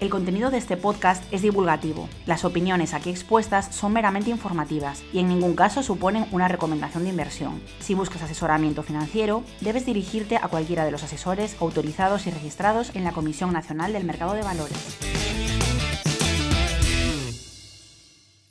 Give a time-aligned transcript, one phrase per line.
[0.00, 2.08] El contenido de este podcast es divulgativo.
[2.24, 7.10] Las opiniones aquí expuestas son meramente informativas y en ningún caso suponen una recomendación de
[7.10, 7.54] inversión.
[7.80, 13.02] Si buscas asesoramiento financiero, debes dirigirte a cualquiera de los asesores autorizados y registrados en
[13.02, 14.98] la Comisión Nacional del Mercado de Valores.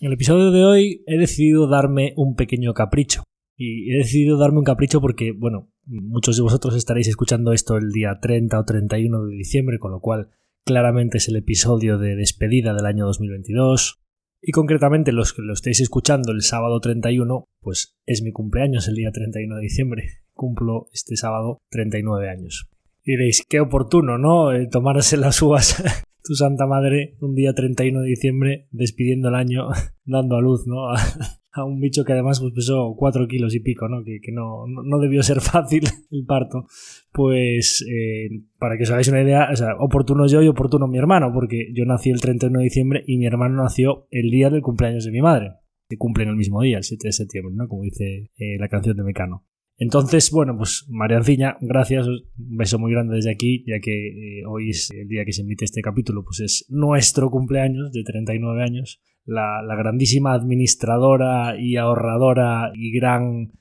[0.01, 3.23] En el episodio de hoy he decidido darme un pequeño capricho.
[3.55, 7.91] Y he decidido darme un capricho porque, bueno, muchos de vosotros estaréis escuchando esto el
[7.93, 10.29] día 30 o 31 de diciembre, con lo cual
[10.67, 14.01] claramente es el episodio de despedida del año 2022.
[14.41, 18.95] Y concretamente los que lo estéis escuchando el sábado 31, pues es mi cumpleaños el
[18.95, 20.03] día 31 de diciembre.
[20.33, 22.69] Cumplo este sábado 39 años.
[23.03, 24.51] Diréis, qué oportuno, ¿no?
[24.51, 25.81] Eh, tomarse las uvas
[26.23, 29.69] tu santa madre un día 31 de diciembre despidiendo el año,
[30.05, 30.89] dando a luz, ¿no?
[31.57, 34.03] a un bicho que además pues, pesó cuatro kilos y pico, ¿no?
[34.03, 36.65] Que, que no, no, debió ser fácil el parto.
[37.11, 40.97] Pues, eh, para que os hagáis una idea, o sea, oportuno yo y oportuno mi
[40.97, 44.61] hermano, porque yo nací el 31 de diciembre y mi hermano nació el día del
[44.61, 45.53] cumpleaños de mi madre,
[45.89, 47.67] que cumple en el mismo día, el 7 de septiembre, ¿no?
[47.67, 49.45] Como dice eh, la canción de Mecano.
[49.79, 54.71] Entonces, bueno, pues Marianciña, gracias, un beso muy grande desde aquí, ya que eh, hoy
[54.71, 58.99] es el día que se emite este capítulo, pues es nuestro cumpleaños de 39 años
[59.27, 63.51] la, grandísima administradora y ahorradora y gran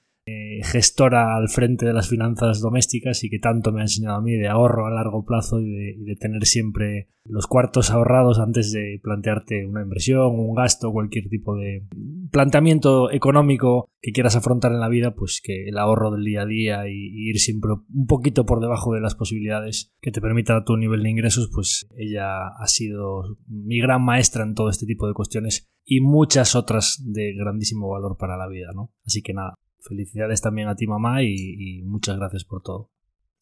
[0.62, 4.32] gestora al frente de las finanzas domésticas y que tanto me ha enseñado a mí
[4.32, 9.66] de ahorro a largo plazo y de, tener siempre los cuartos ahorrados antes de plantearte
[9.66, 11.86] una inversión, un gasto, cualquier tipo de
[12.30, 16.46] planteamiento económico que quieras afrontar en la vida, pues que el ahorro del día a
[16.46, 20.76] día y, ir siempre un poquito por debajo de las posibilidades que te permita tu
[20.76, 25.14] nivel de ingresos, pues ella ha sido mi gran maestra en todo este tipo de
[25.14, 28.92] cuestiones y muchas otras de grandísimo valor para la vida, ¿no?
[29.04, 29.54] Así que nada,
[29.86, 32.90] Felicidades también a ti mamá y, muchas gracias por todo.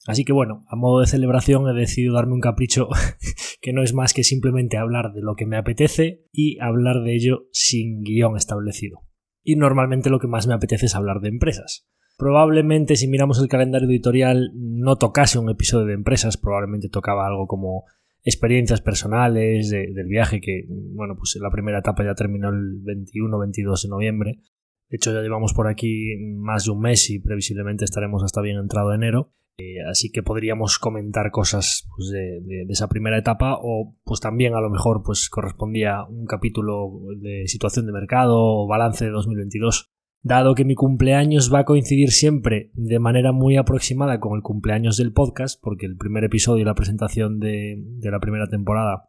[0.06, 2.88] Así que bueno, a modo de celebración he decidido darme un capricho
[3.62, 7.14] que no es más que simplemente hablar de lo que me apetece y hablar de
[7.14, 9.00] ello sin guion establecido.
[9.42, 11.88] Y normalmente lo que más me apetece es hablar de empresas.
[12.18, 17.46] Probablemente si miramos el calendario editorial no tocase un episodio de empresas, probablemente tocaba algo
[17.46, 17.84] como
[18.22, 23.88] experiencias personales del viaje que, bueno, pues la primera etapa ya terminó el 21-22 de
[23.88, 24.40] noviembre
[24.88, 28.58] de hecho, ya llevamos por aquí más de un mes y previsiblemente estaremos hasta bien
[28.58, 29.32] entrado enero.
[29.56, 34.60] Eh, así que podríamos comentar cosas pues, de, esa primera etapa o pues también a
[34.60, 36.90] lo mejor pues correspondía un capítulo
[37.20, 42.10] de situación de mercado o balance de 2022 dado que mi cumpleaños va a coincidir
[42.10, 46.64] siempre de manera muy aproximada con el cumpleaños del podcast porque el primer episodio y
[46.64, 49.08] la presentación de, de la primera temporada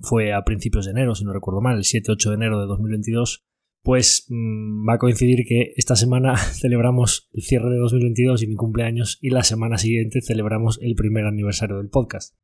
[0.00, 3.44] fue a principios de enero si no recuerdo mal el 7-8 de enero de 2022
[3.82, 8.54] pues mm, va a coincidir que esta semana celebramos el cierre de 2022 y mi
[8.54, 12.34] cumpleaños y la semana siguiente celebramos el primer aniversario del podcast.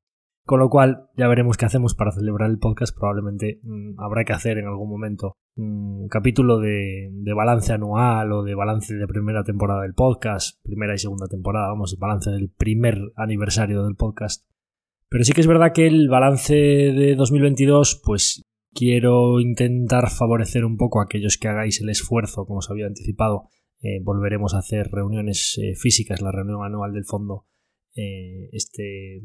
[0.44, 2.97] Con lo cual ya veremos qué hacemos para celebrar el podcast.
[2.97, 8.43] Probablemente mm, habrá que hacer en algún momento un capítulo de, de, balance anual o
[8.44, 12.99] de balance de primera temporada del podcast, primera y segunda temporada, vamos, balance del primer
[13.16, 14.49] aniversario del podcast.
[15.10, 18.43] Pero sí que es verdad que el balance de 2022 pues
[18.74, 23.48] quiero intentar favorecer un poco a aquellos que hagáis el esfuerzo, como os había anticipado.
[23.81, 27.46] Eh, volveremos a hacer reuniones eh, físicas, la reunión anual del fondo,
[27.94, 29.22] eh, este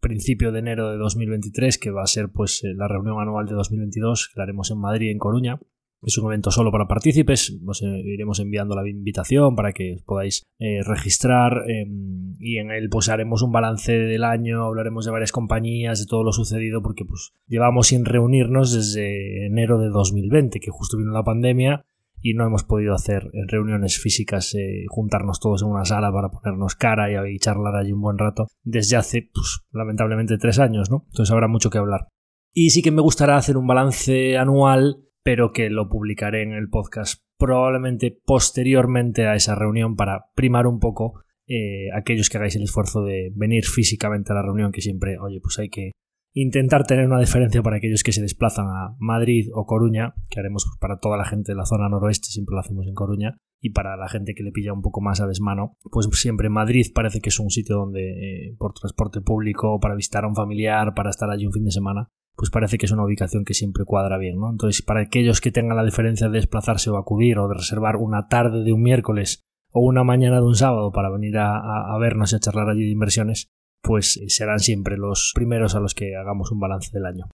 [0.00, 4.30] principio de enero de 2023, que va a ser pues la reunión anual de 2022,
[4.32, 5.60] que la haremos en Madrid, en Coruña.
[6.02, 10.44] Es un evento solo para partícipes, os iremos enviando la invitación para que os podáis
[10.58, 15.30] eh, registrar em, y en él pues haremos un balance del año, hablaremos de varias
[15.30, 20.70] compañías, de todo lo sucedido porque pues llevamos sin reunirnos desde enero de 2020 que
[20.70, 21.84] justo vino la pandemia
[22.22, 26.30] y no hemos podido hacer eh, reuniones físicas, eh, juntarnos todos en una sala para
[26.30, 30.90] ponernos cara y, y charlar allí un buen rato desde hace pues lamentablemente tres años,
[30.90, 31.04] ¿no?
[31.08, 32.08] Entonces habrá mucho que hablar.
[32.52, 36.68] Y sí que me gustará hacer un balance anual, pero que lo publicaré en el
[36.68, 42.62] podcast probablemente posteriormente a esa reunión para primar un poco eh, aquellos que hagáis el
[42.62, 45.92] esfuerzo de venir físicamente a la reunión, que siempre, oye, pues hay que
[46.32, 50.64] intentar tener una diferencia para aquellos que se desplazan a Madrid o Coruña, que haremos
[50.80, 53.96] para toda la gente de la zona noroeste, siempre lo hacemos en Coruña, y para
[53.96, 57.30] la gente que le pilla un poco más a desmano, pues siempre Madrid parece que
[57.30, 61.30] es un sitio donde eh, por transporte público, para visitar a un familiar, para estar
[61.30, 64.38] allí un fin de semana, pues parece que es una ubicación que siempre cuadra bien,
[64.38, 64.50] ¿no?
[64.50, 68.28] Entonces, para aquellos que tengan la diferencia de desplazarse o acudir o de reservar una
[68.28, 69.42] tarde de un miércoles
[69.72, 72.92] o una mañana de un sábado para venir a, vernos y a charlar allí de
[72.92, 73.48] inversiones,
[73.82, 77.26] pues eh, serán siempre los primeros a los que hagamos un balance del año.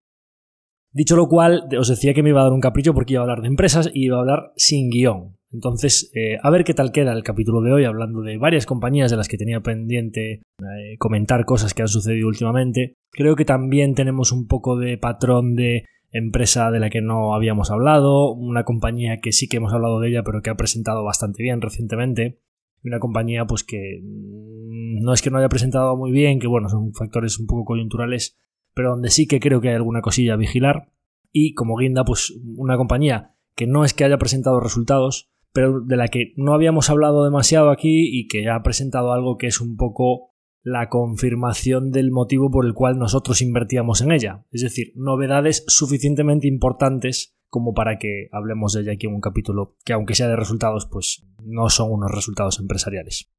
[0.97, 3.25] Dicho lo cual, os decía que me iba a dar un capricho porque iba a
[3.25, 5.37] hablar de empresas y iba a hablar sin guion.
[5.53, 9.11] Entonces, eh, a ver qué tal queda el capítulo de hoy, hablando de varias compañías
[9.11, 12.95] de las que tenía pendiente eh, comentar cosas que han sucedido últimamente.
[13.11, 17.71] Creo que también tenemos un poco de patrón de empresa de la que no habíamos
[17.71, 21.43] hablado, una compañía que sí que hemos hablado de ella, pero que ha presentado bastante
[21.43, 22.39] bien recientemente.
[22.83, 26.71] Una compañía, pues que mm, no es que no haya presentado muy bien, que bueno,
[26.71, 28.39] son factores un poco coyunturales,
[28.76, 30.93] pero donde sí que creo que hay alguna cosilla a vigilar.
[31.32, 35.96] Y como guinda, pues una compañía que no es que haya presentado resultados, pero de
[35.96, 39.78] la que no habíamos hablado demasiado aquí y que ha presentado algo que es un
[39.78, 44.44] poco la confirmación del motivo por el cual nosotros invertíamos en ella.
[44.50, 49.76] Es decir, novedades suficientemente importantes como para que hablemos de ella aquí en un capítulo
[49.87, 53.31] que aunque sea de resultados, pues no son unos resultados empresariales.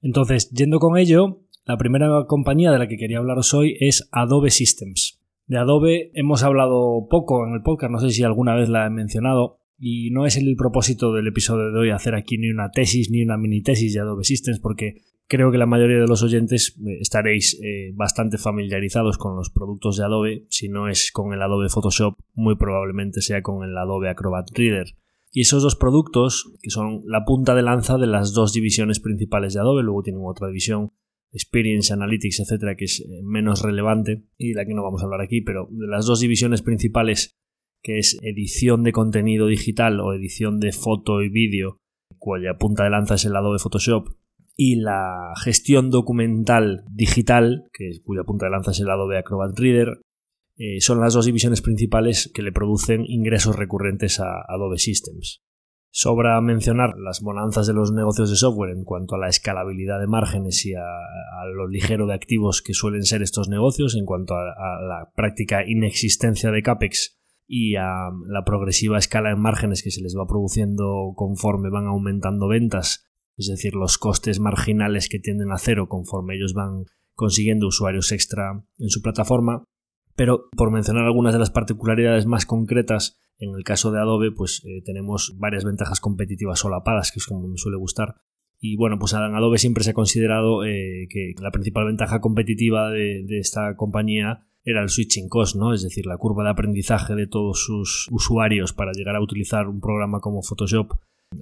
[0.00, 4.50] Entonces, yendo con ello, la primera compañía de la que quería hablaros hoy es Adobe
[4.50, 5.20] Systems.
[5.46, 8.90] De Adobe hemos hablado poco en el podcast, no sé si alguna vez la he
[8.90, 13.10] mencionado, y no es el propósito del episodio de hoy hacer aquí ni una tesis
[13.10, 16.78] ni una mini tesis de Adobe Systems porque creo que la mayoría de los oyentes
[16.78, 20.46] eh, estaréis eh, bastante familiarizados con los productos de Adobe.
[20.50, 24.94] Si no es con el Adobe Photoshop, muy probablemente sea con el Adobe Acrobat Reader.
[25.32, 29.54] Y esos dos productos, que son la punta de lanza de las dos divisiones principales
[29.54, 30.92] de Adobe, luego tienen otra división,
[31.32, 35.06] Experience, Analytics, etcétera, que es eh, menos relevante y de la que no vamos a
[35.06, 37.36] hablar aquí, pero de las dos divisiones principales
[37.82, 41.78] que es edición de contenido digital o edición de foto y vídeo,
[42.18, 44.08] cuya punta de lanza es el lado de Photoshop,
[44.56, 49.58] y la gestión documental digital, que, cuya punta de lanza es el lado de Acrobat
[49.58, 50.00] Reader,
[50.56, 55.42] eh, son las dos divisiones principales que le producen ingresos recurrentes a Adobe Systems.
[55.94, 60.06] Sobra mencionar las bonanzas de los negocios de software en cuanto a la escalabilidad de
[60.06, 60.80] márgenes y a,
[61.54, 64.42] lo ligero de activos que suelen ser estos negocios, en cuanto a
[64.80, 70.16] la práctica inexistencia de CAPEX y a la progresiva escala en márgenes que se les
[70.16, 73.04] va produciendo conforme van aumentando ventas,
[73.36, 78.64] es decir, los costes marginales que tienden a cero conforme ellos van consiguiendo usuarios extra
[78.78, 79.64] en su plataforma.
[80.14, 84.62] Pero por mencionar algunas de las particularidades más concretas, en el caso de Adobe, pues
[84.64, 88.16] eh, tenemos varias ventajas competitivas solapadas, que es como me suele gustar.
[88.60, 92.90] Y bueno, pues en Adobe siempre se ha considerado eh, que la principal ventaja competitiva
[92.90, 95.74] de, esta compañía era el switching cost, ¿no?
[95.74, 99.80] Es decir, la curva de aprendizaje de todos sus usuarios para llegar a utilizar un
[99.80, 100.92] programa como Photoshop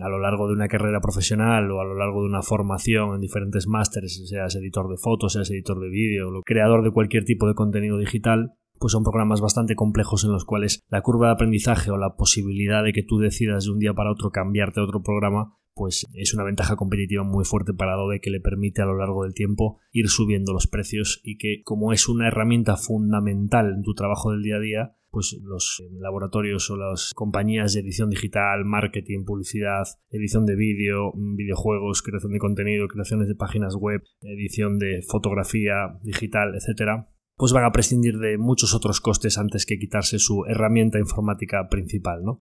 [0.01, 3.21] a lo largo de una carrera profesional o a lo largo de una formación en
[3.21, 7.55] diferentes másteres, seas editor de fotos, seas editor de vídeo, creador de cualquier tipo de
[7.55, 11.99] contenido digital, pues son programas bastante complejos en los cuales la curva de aprendizaje o
[11.99, 15.55] la posibilidad de que tú decidas de un día para otro cambiarte a otro programa
[15.75, 19.25] pues es una ventaja competitiva muy fuerte para Adobe que le permite a lo largo
[19.25, 23.95] del tiempo ir subiendo los precios y que como es una herramienta fundamental en tu
[23.95, 29.25] trabajo del día a día, pues los laboratorios o las compañías de edición digital, marketing,
[29.25, 35.99] publicidad, edición de vídeo, videojuegos, creación de contenido, creaciones de páginas web, edición de fotografía
[36.03, 37.09] digital, etcétera,
[37.41, 42.23] pues van a prescindir de muchos otros costes antes que quitarse su herramienta informática principal,
[42.23, 42.43] ¿no?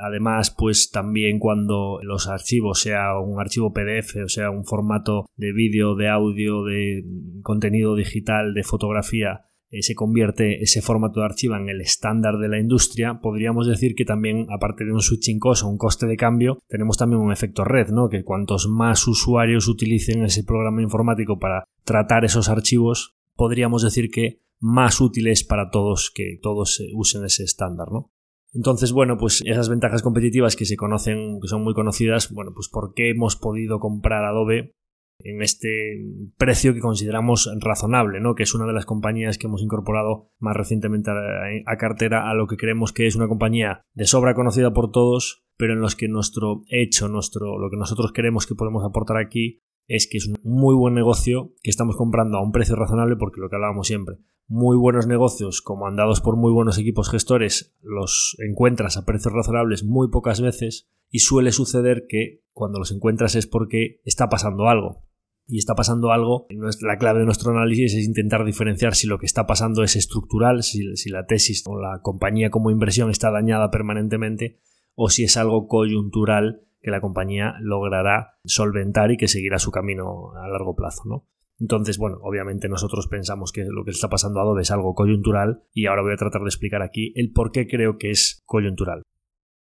[0.00, 5.52] Además, pues también cuando los archivos, sea un archivo PDF o sea un formato de
[5.52, 7.02] vídeo, de audio, de
[7.42, 12.48] contenido digital, de fotografía, eh, se convierte ese formato de archivo en el estándar de
[12.48, 16.16] la industria, podríamos decir que también, aparte de un switching cost o un coste de
[16.16, 18.08] cambio, tenemos también un efecto red, ¿no?
[18.08, 24.42] Que cuantos más usuarios utilicen ese programa informático para tratar esos archivos, podríamos decir que
[24.58, 28.12] más útil es para todos que todos usen ese estándar, ¿no?
[28.52, 32.68] Entonces, bueno, pues esas ventajas competitivas que se conocen, que son muy conocidas, bueno, pues
[32.68, 34.72] ¿por qué hemos podido comprar Adobe
[35.18, 35.98] en este
[36.36, 38.34] precio que consideramos razonable, ¿no?
[38.34, 42.46] que es una de las compañías que hemos incorporado más recientemente a, cartera a lo
[42.46, 46.08] que creemos que es una compañía de sobra conocida por todos, pero en los que
[46.08, 50.36] nuestro hecho, nuestro, lo que nosotros creemos que podemos aportar aquí es que es un
[50.42, 54.16] muy buen negocio que estamos comprando a un precio razonable porque lo que hablábamos siempre,
[54.48, 59.84] muy buenos negocios, como andados por muy buenos equipos gestores, los encuentras a precios razonables
[59.84, 65.04] muy pocas veces y suele suceder que cuando los encuentras es porque está pasando algo.
[65.48, 66.48] Y está pasando algo,
[66.80, 70.64] la clave de nuestro análisis es intentar diferenciar si lo que está pasando es estructural,
[70.64, 74.58] si, si la tesis o la compañía como inversión está dañada permanentemente,
[74.96, 80.30] o si es algo coyuntural que la compañía logrará solventar y que seguirá su camino
[80.40, 81.26] a largo plazo, ¿no?
[81.58, 85.64] Entonces, bueno, obviamente nosotros pensamos que lo que está pasando a Adobe es algo coyuntural
[85.72, 89.02] y ahora voy a tratar de explicar aquí el por qué creo que es coyuntural.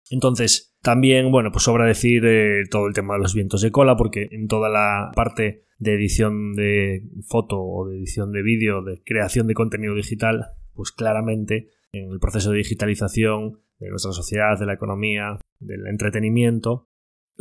[0.10, 3.96] Entonces, también, bueno, pues sobra decir eh, todo el tema de los vientos de cola,
[3.96, 9.04] porque en toda la parte de edición de foto o de edición de vídeo, de
[9.04, 14.66] creación de contenido digital, pues claramente en el proceso de digitalización de nuestra sociedad, de
[14.66, 16.88] la economía, del entretenimiento,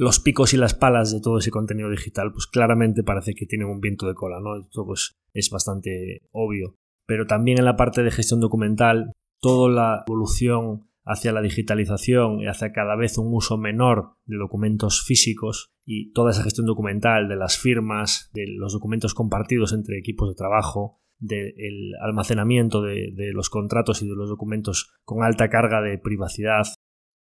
[0.00, 3.68] los picos y las palas de todo ese contenido digital, pues claramente parece que tienen
[3.68, 4.58] un viento de cola, ¿no?
[4.58, 6.78] Esto pues es bastante obvio.
[7.06, 12.46] Pero también en la parte de gestión documental, toda la evolución hacia la digitalización y
[12.46, 17.36] hacia cada vez un uso menor de documentos físicos y toda esa gestión documental de
[17.36, 23.50] las firmas, de los documentos compartidos entre equipos de trabajo, del almacenamiento de, de, los
[23.50, 26.64] contratos y de los documentos con alta carga de privacidad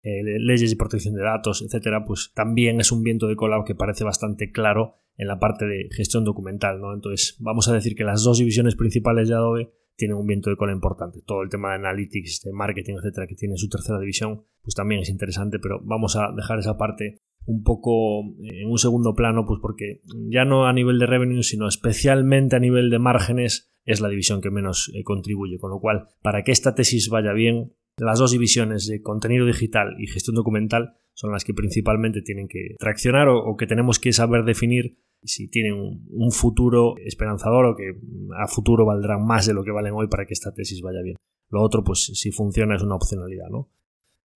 [0.07, 3.75] eh, leyes de protección de datos, etcétera, pues también es un viento de cola que
[3.75, 6.93] parece bastante claro en la parte de gestión documental, ¿no?
[6.93, 10.55] Entonces, vamos a decir que las dos divisiones principales de Adobe tienen un viento de
[10.55, 11.21] cola importante.
[11.25, 15.01] Todo el tema de analytics, de marketing, etcétera, que tiene su tercera división, pues también
[15.01, 19.45] es interesante, pero vamos a dejar esa parte un poco eh, en un segundo plano,
[19.45, 24.01] pues porque ya no a nivel de revenue, sino especialmente a nivel de márgenes, es
[24.01, 25.57] la división que menos eh, contribuye.
[25.57, 29.95] Con lo cual, para que esta tesis vaya bien, las dos divisiones de contenido digital
[29.97, 34.43] y gestión documental son las que principalmente tienen que traccionar o, que tenemos que saber
[34.43, 37.99] definir si tienen un, futuro esperanzador o que
[38.37, 41.17] a futuro valdrán más de lo que valen hoy para que esta tesis vaya bien.
[41.49, 43.69] Lo otro, pues si funciona es una opcionalidad, ¿no?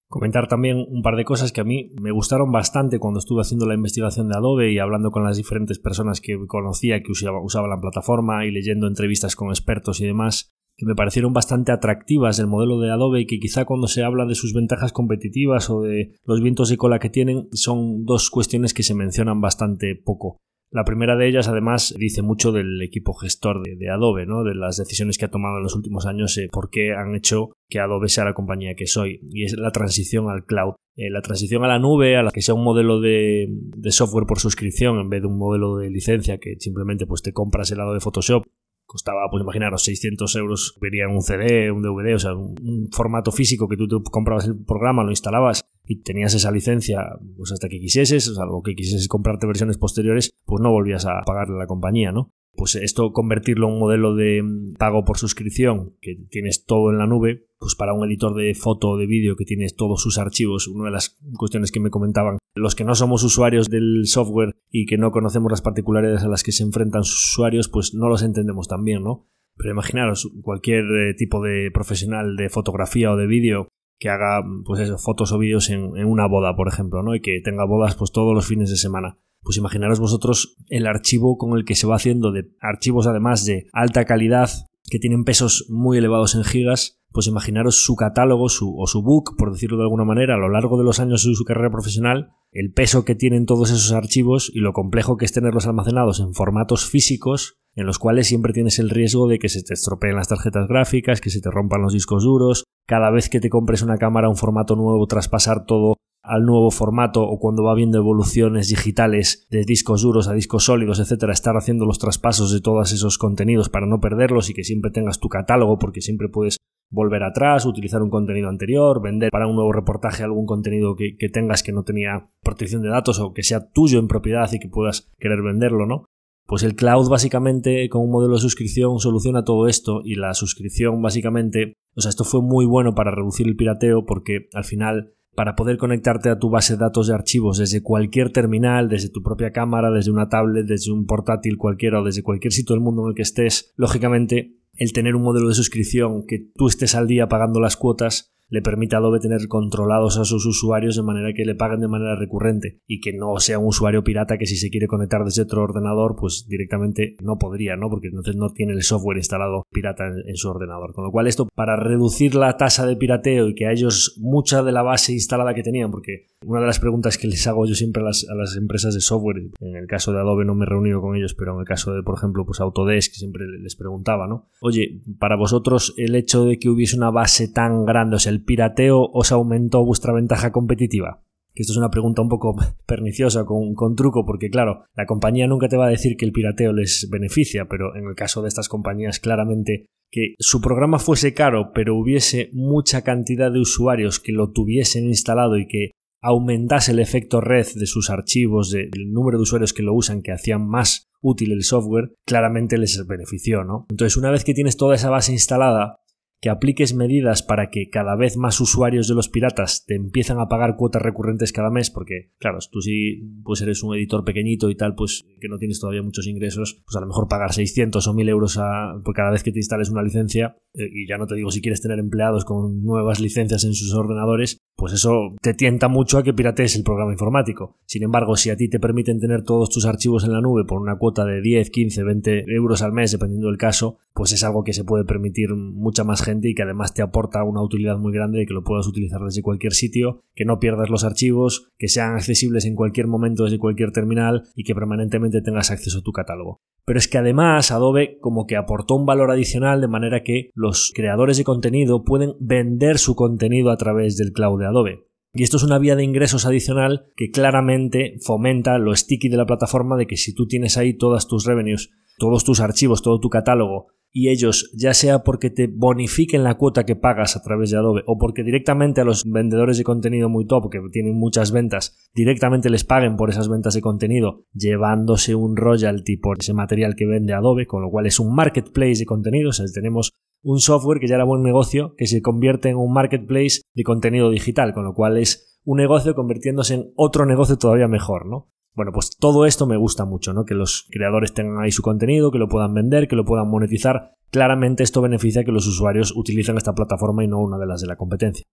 [0.07, 3.67] Comentar también un par de cosas que a mí me gustaron bastante cuando estuve haciendo
[3.67, 7.79] la investigación de Adobe y hablando con las diferentes personas que conocía que usaban la
[7.79, 10.51] plataforma y leyendo entrevistas con expertos y demás
[10.81, 14.25] que me parecieron bastante atractivas del modelo de Adobe y que quizá cuando se habla
[14.25, 18.73] de sus ventajas competitivas o de los vientos de cola que tienen son dos cuestiones
[18.73, 20.39] que se mencionan bastante poco.
[20.71, 24.43] La primera de ellas, además, dice mucho del equipo gestor de, Adobe, ¿no?
[24.43, 27.51] de las decisiones que ha tomado en los últimos años, eh, por qué han hecho
[27.69, 30.73] que Adobe sea la compañía que soy, y es la transición al cloud.
[30.95, 33.49] Eh, la transición a la nube, a la que sea un modelo de,
[33.89, 37.69] software por suscripción en vez de un modelo de licencia que simplemente pues, te compras
[37.69, 38.45] el lado de Photoshop
[38.91, 43.69] costaba, pues imaginaros, 600 euros, vería un CD, un DVD, o sea, un, formato físico
[43.69, 46.99] que tú te comprabas el programa, lo instalabas y tenías esa licencia
[47.37, 51.21] pues hasta que quisieses, o algo que quisieses comprarte versiones posteriores, pues no volvías a
[51.25, 52.33] pagarle a la compañía, ¿no?
[52.61, 56.99] Pues esto convertirlo en un modelo de mm, pago por suscripción, que tienes todo en
[56.99, 60.19] la nube, pues para un editor de foto o de vídeo que tienes todos sus
[60.19, 64.57] archivos, una de las cuestiones que me comentaban, los que no somos usuarios del software
[64.69, 68.07] y que no conocemos las particularidades a las que se enfrentan sus usuarios, pues no
[68.07, 69.27] los entendemos tan bien, ¿no?
[69.57, 73.69] Pero imaginaros, cualquier eh, tipo de profesional de fotografía o de vídeo
[74.01, 77.13] que haga pues eso, fotos o vídeos en, en, una boda, por ejemplo, ¿no?
[77.13, 79.19] Y que tenga bodas pues todos los fines de semana.
[79.43, 83.67] Pues imaginaros vosotros el archivo con el que se va haciendo de archivos además de
[83.73, 84.49] alta calidad
[84.89, 89.35] que tienen pesos muy elevados en gigas, pues imaginaros su catálogo su, o su book,
[89.37, 92.31] por decirlo de alguna manera, a lo largo de los años de su carrera profesional,
[92.51, 96.33] el peso que tienen todos esos archivos y lo complejo que es tenerlos almacenados en
[96.33, 100.27] formatos físicos en los cuales siempre tienes el riesgo de que se te estropeen las
[100.27, 103.97] tarjetas gráficas, que se te rompan los discos duros, cada vez que te compres una
[103.97, 109.47] cámara, un formato nuevo, traspasar todo al nuevo formato o cuando va viendo evoluciones digitales
[109.49, 113.69] de discos duros a discos sólidos, etcétera, estar haciendo los traspasos de todos esos contenidos
[113.69, 116.57] para no perderlos y que siempre tengas tu catálogo porque siempre puedes
[116.89, 121.29] volver atrás, utilizar un contenido anterior, vender para un nuevo reportaje algún contenido que, que
[121.29, 124.67] tengas que no tenía protección de datos o que sea tuyo en propiedad y que
[124.67, 126.03] puedas querer venderlo, ¿no?
[126.45, 131.01] Pues el cloud básicamente con un modelo de suscripción soluciona todo esto y la suscripción
[131.01, 135.55] básicamente, o sea, esto fue muy bueno para reducir el pirateo porque al final para
[135.55, 139.51] poder conectarte a tu base de datos de archivos desde cualquier terminal, desde tu propia
[139.51, 143.09] cámara, desde una tablet, desde un portátil cualquiera o desde cualquier sitio del mundo en
[143.09, 147.27] el que estés, lógicamente el tener un modelo de suscripción que tú estés al día
[147.27, 151.45] pagando las cuotas le permite a Adobe tener controlados a sus usuarios de manera que
[151.45, 154.69] le paguen de manera recurrente y que no sea un usuario pirata que si se
[154.69, 157.89] quiere conectar desde otro ordenador, pues directamente no podría, ¿no?
[157.89, 160.93] Porque entonces no tiene el software instalado pirata en, su ordenador.
[160.93, 164.63] Con lo cual esto, para reducir la tasa de pirateo y que a ellos mucha
[164.63, 167.75] de la base instalada que tenían, porque una de las preguntas que les hago yo
[167.75, 170.99] siempre a las, empresas de software, en el caso de Adobe no me he reunido
[170.99, 174.49] con ellos, pero en el caso de, por ejemplo, pues Autodesk, siempre les preguntaba, ¿no?
[174.59, 178.40] Oye, para vosotros el hecho de que hubiese una base tan grande, o sea, el
[178.43, 181.23] pirateo os aumentó vuestra ventaja competitiva?
[181.53, 182.55] Que esto es una pregunta un poco
[182.85, 186.31] perniciosa, con, con, truco, porque claro, la compañía nunca te va a decir que el
[186.31, 191.33] pirateo les beneficia, pero en el caso de estas compañías, claramente que su programa fuese
[191.33, 196.99] caro, pero hubiese mucha cantidad de usuarios que lo tuviesen instalado y que aumentase el
[196.99, 201.09] efecto red de sus archivos, del número de usuarios que lo usan, que hacían más
[201.21, 203.85] útil el software, claramente les benefició, ¿no?
[203.89, 205.99] Entonces, una vez que tienes toda esa base instalada,
[206.41, 210.47] que apliques medidas para que cada vez más usuarios de los piratas te empiezan a
[210.47, 214.75] pagar cuotas recurrentes cada mes, porque, claro, tú si pues eres un editor pequeñito y
[214.75, 218.13] tal, pues que no tienes todavía muchos ingresos, pues a lo mejor pagar 600 o
[218.13, 218.59] 1000 euros
[219.05, 221.61] por cada vez que te instales una licencia, eh, y ya no te digo si
[221.61, 226.23] quieres tener empleados con nuevas licencias en sus ordenadores, pues eso te tienta mucho a
[226.23, 227.77] que piratees el programa informático.
[227.85, 230.81] Sin embargo, si a ti te permiten tener todos tus archivos en la nube por
[230.81, 234.63] una cuota de 10, 15, 20 euros al mes, dependiendo del caso, pues es algo
[234.63, 238.13] que se puede permitir mucha más gente y que además te aporta una utilidad muy
[238.13, 241.87] grande de que lo puedas utilizar desde cualquier sitio, que no pierdas los archivos, que
[241.87, 246.11] sean accesibles en cualquier momento desde cualquier terminal y que permanentemente tengas acceso a tu
[246.11, 246.61] catálogo.
[246.85, 250.91] Pero es que además Adobe como que aportó un valor adicional de manera que los
[250.95, 255.07] creadores de contenido pueden vender su contenido a través del cloud de Adobe.
[255.33, 259.45] Y esto es una vía de ingresos adicional que claramente fomenta lo sticky de la
[259.45, 263.29] plataforma de que si tú tienes ahí todas tus revenues, todos tus archivos, todo tu
[263.29, 267.77] catálogo y ellos, ya sea porque te bonifiquen la cuota que pagas a través de
[267.77, 272.09] Adobe o porque directamente a los vendedores de contenido muy top que tienen muchas ventas,
[272.13, 277.05] directamente les paguen por esas ventas de contenido, llevándose un royalty por ese material que
[277.05, 280.11] vende Adobe, con lo cual es un marketplace de contenido, o sea, tenemos
[280.43, 284.29] un software que ya era buen negocio, que se convierte en un marketplace de contenido
[284.29, 288.49] digital, con lo cual es un negocio convirtiéndose en otro negocio todavía mejor, ¿no?
[288.73, 290.45] Bueno, pues todo esto me gusta mucho, ¿no?
[290.45, 294.13] Que los creadores tengan ahí su contenido, que lo puedan vender, que lo puedan monetizar.
[294.29, 297.87] Claramente esto beneficia que los usuarios utilicen esta plataforma y no una de las de
[297.87, 298.45] la competencia.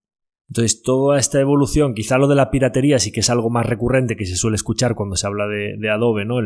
[0.49, 4.17] Entonces, toda esta evolución, quizá lo de la piratería sí que es algo más recurrente
[4.17, 6.37] que se suele escuchar cuando se habla de, Adobe, ¿no?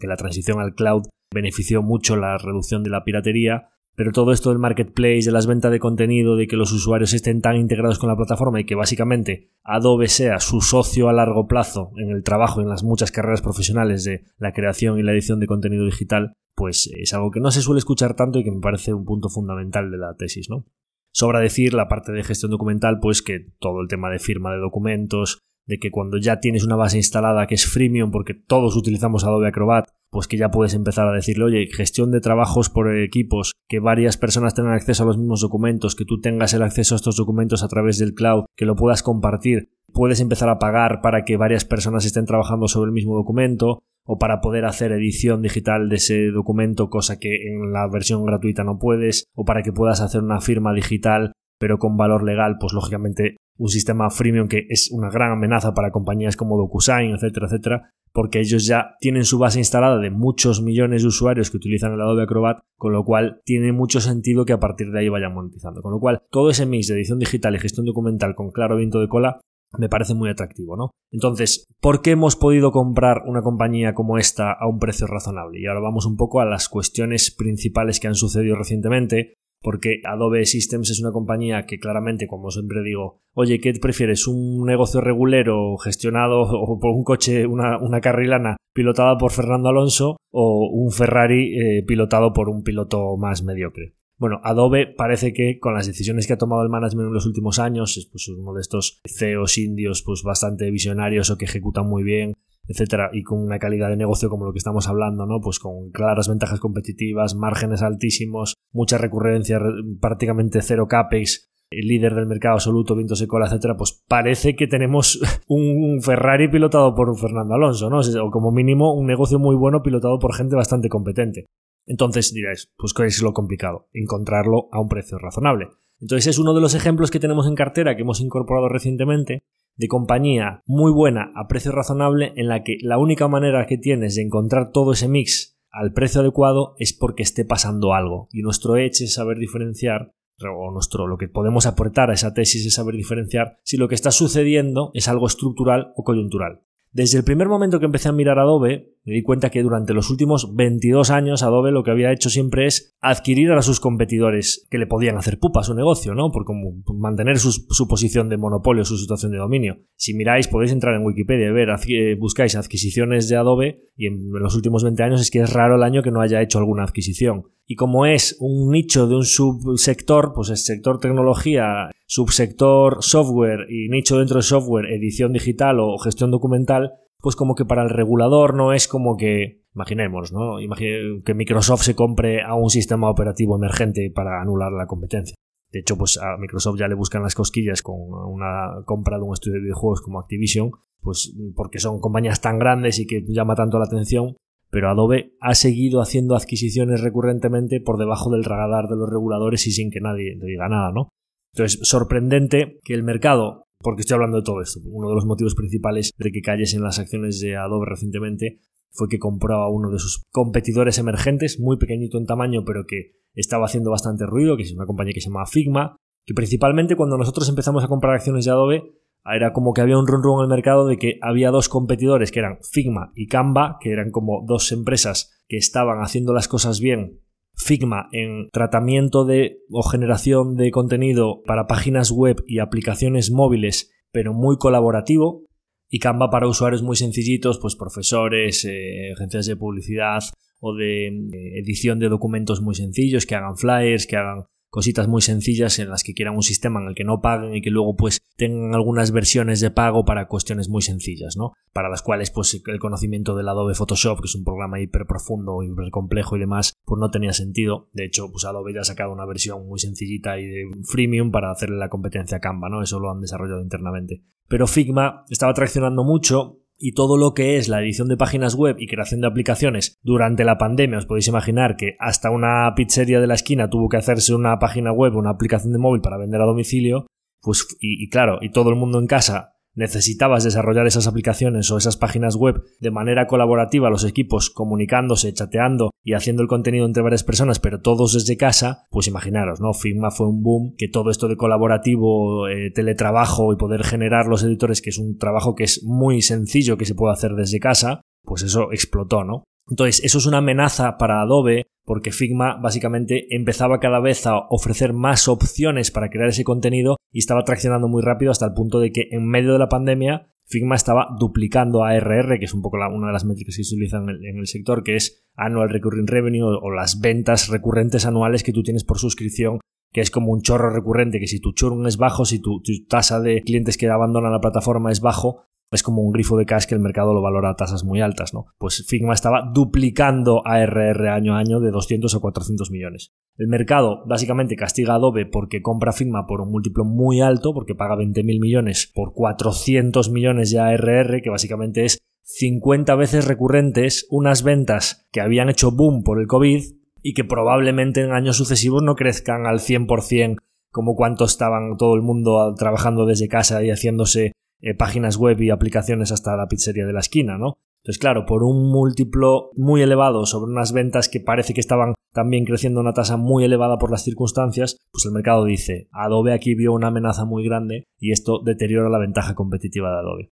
[0.00, 3.68] Que la transición al cloud benefició mucho la reducción de la piratería,
[4.00, 7.42] pero todo esto del marketplace, de las ventas de contenido, de que los usuarios estén
[7.42, 11.92] tan integrados con la plataforma y que básicamente Adobe sea su socio a largo plazo
[11.98, 15.46] en el trabajo, en las muchas carreras profesionales de la creación y la edición de
[15.46, 18.94] contenido digital, pues es algo que no se suele escuchar tanto y que me parece
[18.94, 20.64] un punto fundamental de la tesis, ¿no?
[21.12, 24.60] Sobra decir la parte de gestión documental, pues que todo el tema de firma de
[24.60, 29.24] documentos, de que cuando ya tienes una base instalada que es freemium porque todos utilizamos
[29.24, 33.52] Adobe Acrobat, pues que ya puedes empezar a decirle, oye, gestión de trabajos por equipos,
[33.68, 36.96] que varias personas tengan acceso a los mismos documentos, que tú tengas el acceso a
[36.96, 41.24] estos documentos a través del cloud, que lo puedas compartir, puedes empezar a pagar para
[41.24, 45.88] que varias personas estén trabajando sobre el mismo documento, o para poder hacer edición digital
[45.88, 50.00] de ese documento, cosa que en la versión gratuita no puedes, o para que puedas
[50.00, 54.90] hacer una firma digital pero con valor legal, pues lógicamente un sistema freemium que es
[54.90, 59.58] una gran amenaza para compañías como DocuSign, etcétera, etcétera, porque ellos ya tienen su base
[59.58, 63.72] instalada de muchos millones de usuarios que utilizan el Adobe Acrobat, con lo cual tiene
[63.72, 65.82] mucho sentido que a partir de ahí vayan monetizando.
[65.82, 68.98] Con lo cual, todo ese mix de edición digital y gestión documental con claro viento
[68.98, 69.40] de cola
[69.78, 70.90] me parece muy atractivo, ¿no?
[71.12, 75.60] Entonces, ¿por qué hemos podido comprar una compañía como esta a un precio razonable?
[75.60, 80.46] Y ahora vamos un poco a las cuestiones principales que han sucedido recientemente porque Adobe
[80.46, 84.26] Systems es una compañía que claramente, como siempre digo, oye, ¿qué prefieres?
[84.26, 90.68] ¿Un negocio regulero gestionado o por un coche, una, carrilana pilotada por Fernando Alonso o
[90.72, 93.94] un Ferrari eh, pilotado por un piloto más mediocre?
[94.16, 97.58] Bueno, Adobe parece que con las decisiones que ha tomado el management en los últimos
[97.58, 102.02] años, es pues, uno de estos CEOs indios pues bastante visionarios o que ejecutan muy
[102.02, 102.34] bien,
[102.70, 105.40] etcétera, y con una calidad de negocio como lo que estamos hablando, ¿no?
[105.40, 109.60] Pues con claras ventajas competitivas, márgenes altísimos, mucha recurrencia,
[110.00, 115.20] prácticamente cero capex, el líder del mercado absoluto, viento secola, etcétera, pues parece que tenemos
[115.48, 117.98] un Ferrari pilotado por Fernando Alonso, ¿no?
[117.98, 121.46] O como mínimo un negocio muy bueno pilotado por gente bastante competente.
[121.86, 123.88] Entonces diréis, pues ¿qué es lo complicado?
[123.92, 125.70] Encontrarlo a un precio razonable.
[126.00, 129.42] Entonces es uno de los ejemplos que tenemos en cartera que hemos incorporado recientemente
[129.76, 134.14] de compañía muy buena a precio razonable en la que la única manera que tienes
[134.14, 138.76] de encontrar todo ese mix al precio adecuado es porque esté pasando algo y nuestro
[138.76, 140.12] edge es saber diferenciar
[140.48, 143.94] o nuestro, lo que podemos aportar a esa tesis es saber diferenciar si lo que
[143.94, 146.62] está sucediendo es algo estructural o coyuntural.
[146.92, 150.10] Desde el primer momento que empecé a mirar Adobe, me di cuenta que durante los
[150.10, 154.78] últimos 22 años Adobe lo que había hecho siempre es adquirir a sus competidores que
[154.78, 156.30] le podían hacer pupa a su negocio, ¿no?
[156.30, 159.78] Por como mantener su, posición de monopolio, su situación de dominio.
[159.96, 164.30] Si miráis, podéis entrar en Wikipedia y ver, eh, buscáis adquisiciones de Adobe y en
[164.30, 166.84] los últimos 20 años es que es raro el año que no haya hecho alguna
[166.84, 167.44] adquisición.
[167.66, 173.88] Y como es un nicho de un subsector, pues el sector tecnología, subsector software y
[173.88, 178.54] nicho dentro de software, edición digital o gestión documental, pues como que para el regulador
[178.54, 180.56] no es como que, imaginemos, ¿no?
[180.76, 185.34] que Microsoft se compre a un sistema operativo emergente para anular la competencia.
[185.70, 189.34] De hecho, pues a Microsoft ya le buscan las cosquillas con una compra de un
[189.34, 193.78] estudio de videojuegos como Activision, pues porque son compañías tan grandes y que llama tanto
[193.78, 194.36] la atención,
[194.70, 199.72] pero Adobe ha seguido haciendo adquisiciones recurrentemente por debajo del radar de los reguladores y
[199.72, 201.08] sin que nadie le diga nada, ¿no?
[201.54, 205.54] Entonces, sorprendente que el mercado, porque estoy hablando de todo esto, uno de los motivos
[205.54, 210.22] principales de que en las acciones de Adobe recientemente fue que compró uno de sus
[210.30, 214.86] competidores emergentes, muy pequeñito en tamaño, pero que estaba haciendo bastante ruido, que es una
[214.86, 218.82] compañía que se llama Figma, que principalmente cuando nosotros empezamos a comprar acciones de Adobe,
[219.24, 222.32] era como que había un run run en el mercado de que había dos competidores
[222.32, 226.80] que eran Figma y Canva, que eran como dos empresas que estaban haciendo las cosas
[226.80, 227.20] bien.
[227.62, 234.32] Figma en tratamiento de o generación de contenido para páginas web y aplicaciones móviles, pero
[234.32, 235.44] muy colaborativo,
[235.88, 240.22] y Canva para usuarios muy sencillitos, pues profesores, eh, agencias de publicidad
[240.60, 245.20] o de eh, edición de documentos muy sencillos, que hagan flyers, que hagan cositas muy
[245.20, 247.96] sencillas en las que quieran un sistema en el que no paguen y que luego
[247.96, 251.52] pues tengan algunas versiones de pago para cuestiones muy sencillas, ¿no?
[251.72, 255.62] Para las cuales pues el conocimiento del Adobe Photoshop, que es un programa hiper profundo,
[255.62, 257.88] hiper complejo y demás, pues no tenía sentido.
[257.92, 261.50] De hecho, pues Adobe ya ha sacado una versión muy sencillita y de freemium para
[261.50, 262.82] hacerle la competencia a Canva, ¿no?
[262.82, 264.22] Eso lo han desarrollado internamente.
[264.48, 268.76] Pero Figma estaba traccionando mucho y todo lo que es la edición de páginas web
[268.78, 273.26] y creación de aplicaciones durante la pandemia, os podéis imaginar que hasta una pizzería de
[273.26, 276.46] la esquina tuvo que hacerse una página web, una aplicación de móvil para vender a
[276.46, 277.06] domicilio,
[277.42, 281.78] pues y, y claro, y todo el mundo en casa necesitabas desarrollar esas aplicaciones o
[281.78, 287.02] esas páginas web de manera colaborativa, los equipos comunicándose, chateando y haciendo el contenido entre
[287.02, 289.72] varias personas, pero todos desde casa, pues imaginaros, ¿no?
[289.72, 294.42] Figma fue un boom, que todo esto de colaborativo, eh, teletrabajo y poder generar los
[294.42, 298.00] editores, que es un trabajo que es muy sencillo que se puede hacer desde casa,
[298.22, 299.44] pues eso explotó, ¿no?
[299.70, 304.92] Entonces, eso es una amenaza para Adobe porque Figma básicamente empezaba cada vez a ofrecer
[304.92, 308.92] más opciones para crear ese contenido y estaba traccionando muy rápido hasta el punto de
[308.92, 313.06] que en medio de la pandemia Figma estaba duplicando ARR, que es un poco una
[313.06, 316.70] de las métricas que se utilizan en el, sector, que es Annual Recurring Revenue o,
[316.72, 319.60] las ventas recurrentes anuales que tú tienes por suscripción,
[319.92, 323.20] que es como un chorro recurrente, que si tu churn es bajo, si tu tasa
[323.20, 326.74] de clientes que abandonan la plataforma es bajo, es como un grifo de cash que
[326.74, 328.46] el mercado lo valora a tasas muy altas, ¿no?
[328.58, 333.12] Pues Figma estaba duplicando ARR año a año de 200 a 400 millones.
[333.36, 337.74] El mercado básicamente castiga a Adobe porque compra Figma por un múltiplo muy alto, porque
[337.74, 344.42] paga 20.000 millones por 400 millones de ARR, que básicamente es 50 veces recurrentes unas
[344.42, 346.62] ventas que habían hecho boom por el COVID
[347.02, 350.36] y que probablemente en años sucesivos no crezcan al 100%
[350.70, 355.50] como cuánto estaban todo el mundo trabajando desde casa y haciéndose eh, páginas web y
[355.50, 357.58] aplicaciones hasta la pizzería de la esquina, ¿no?
[357.82, 362.44] Entonces, claro, por un múltiplo muy elevado sobre unas ventas que parece que estaban también
[362.44, 366.54] creciendo a una tasa muy elevada por las circunstancias, pues el mercado dice, Adobe aquí
[366.54, 370.30] vio una amenaza muy grande y esto deteriora la ventaja competitiva de Adobe.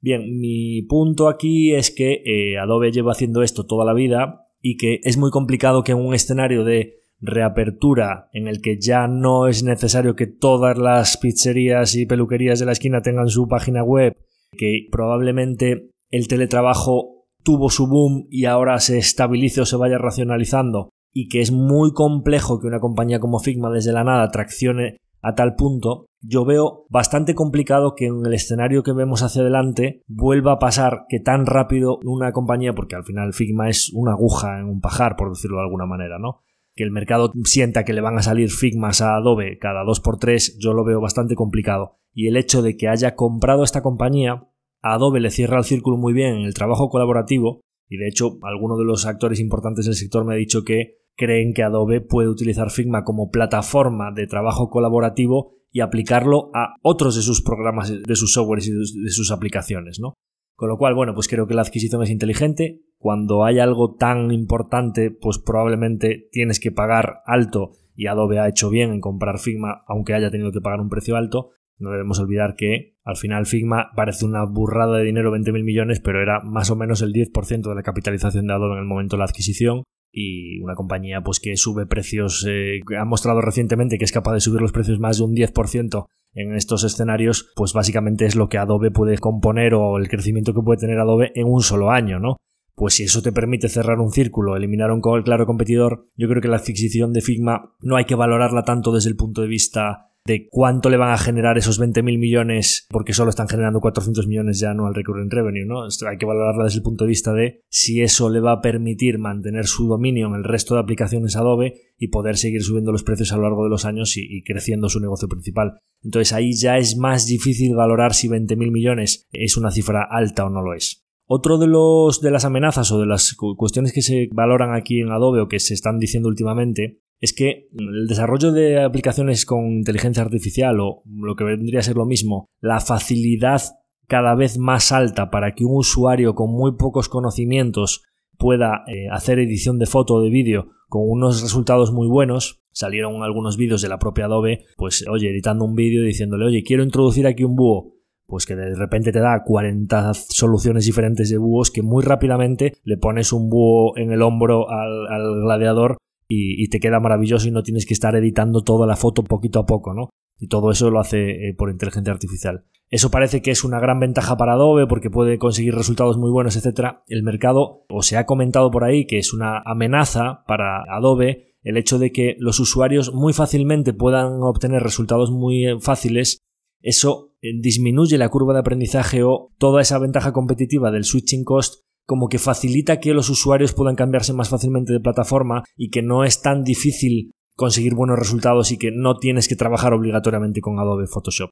[0.00, 4.76] Bien, mi punto aquí es que eh, Adobe lleva haciendo esto toda la vida y
[4.76, 9.46] que es muy complicado que en un escenario de reapertura en el que ya no
[9.46, 14.16] es necesario que todas las pizzerías y peluquerías de la esquina tengan su página web,
[14.58, 20.90] que probablemente el teletrabajo tuvo su boom y ahora se estabilice o se vaya racionalizando
[21.12, 25.34] y que es muy complejo que una compañía como Figma desde la nada traccione a
[25.34, 30.52] tal punto, yo veo bastante complicado que en el escenario que vemos hacia adelante vuelva
[30.52, 34.66] a pasar que tan rápido una compañía, porque al final Figma es una aguja en
[34.66, 36.40] un pajar, por decirlo de alguna manera, ¿no?
[36.74, 40.72] Que el mercado sienta que le van a salir Figmas a Adobe cada 2x3, yo
[40.72, 41.98] lo veo bastante complicado.
[42.14, 44.48] Y el hecho de que haya comprado esta compañía,
[44.80, 48.76] Adobe le cierra el círculo muy bien en el trabajo colaborativo, y de hecho alguno
[48.76, 52.70] de los actores importantes del sector me ha dicho que creen que Adobe puede utilizar
[52.70, 58.32] Figma como plataforma de trabajo colaborativo y aplicarlo a otros de sus programas, de sus
[58.32, 60.14] softwares y de sus aplicaciones, ¿no?
[60.54, 62.80] Con lo cual, bueno, pues creo que la adquisición es inteligente.
[62.98, 68.70] Cuando hay algo tan importante, pues probablemente tienes que pagar alto y Adobe ha hecho
[68.70, 71.50] bien en comprar Figma, aunque haya tenido que pagar un precio alto.
[71.78, 76.22] No debemos olvidar que al final Figma parece una burrada de dinero, 20.000 millones, pero
[76.22, 79.18] era más o menos el 10% de la capitalización de Adobe en el momento de
[79.18, 79.82] la adquisición
[80.12, 84.40] y una compañía pues que sube precios, eh, ha mostrado recientemente que es capaz de
[84.40, 88.58] subir los precios más de un 10% en estos escenarios, pues básicamente es lo que
[88.58, 92.36] Adobe puede componer o el crecimiento que puede tener Adobe en un solo año, ¿no?
[92.74, 96.48] Pues si eso te permite cerrar un círculo, eliminar un claro competidor, yo creo que
[96.48, 100.48] la adquisición de Figma no hay que valorarla tanto desde el punto de vista de
[100.50, 104.70] cuánto le van a generar esos 20.000 millones, porque solo están generando 400 millones ya
[104.70, 105.82] anual recurrent revenue, ¿no?
[105.82, 109.18] hay que valorarla desde el punto de vista de si eso le va a permitir
[109.18, 113.32] mantener su dominio en el resto de aplicaciones Adobe y poder seguir subiendo los precios
[113.32, 115.78] a lo largo de los años y, y creciendo su negocio principal.
[116.02, 120.50] Entonces ahí ya es más difícil valorar si 20.000 millones es una cifra alta o
[120.50, 121.02] no lo es.
[121.26, 125.10] Otro de los de las amenazas o de las cuestiones que se valoran aquí en
[125.10, 130.24] Adobe o que se están diciendo últimamente es que el desarrollo de aplicaciones con inteligencia
[130.24, 133.62] artificial o lo que vendría a ser lo mismo, la facilidad
[134.08, 138.02] cada vez más alta para que un usuario con muy pocos conocimientos
[138.38, 142.60] pueda eh, hacer edición de foto o de vídeo con unos resultados muy buenos.
[142.72, 146.82] Salieron algunos vídeos de la propia Adobe, pues oye, editando un vídeo diciéndole, oye, quiero
[146.82, 147.94] introducir aquí un búho
[148.26, 152.96] pues que de repente te da 40 soluciones diferentes de búhos que muy rápidamente le
[152.96, 155.98] pones un búho en el hombro al, al gladiador
[156.34, 159.66] y, te queda maravilloso y no tienes que estar editando toda la foto poquito a
[159.66, 160.10] poco, ¿no?
[160.38, 162.64] Y todo eso lo hace eh, por inteligencia artificial.
[162.88, 166.56] Eso parece que es una gran ventaja para Adobe porque puede conseguir resultados muy buenos,
[166.56, 166.96] etc.
[167.06, 171.76] El mercado, o se ha comentado por ahí que es una amenaza para Adobe el
[171.76, 176.38] hecho de que los usuarios muy fácilmente puedan obtener resultados muy eh, fáciles.
[176.80, 181.82] Eso eh, disminuye la curva de aprendizaje o toda esa ventaja competitiva del switching cost
[182.06, 186.24] como que facilita que los usuarios puedan cambiarse más fácilmente de plataforma y que no
[186.24, 191.06] es tan difícil conseguir buenos resultados y que no tienes que trabajar obligatoriamente con Adobe
[191.06, 191.50] Photoshop.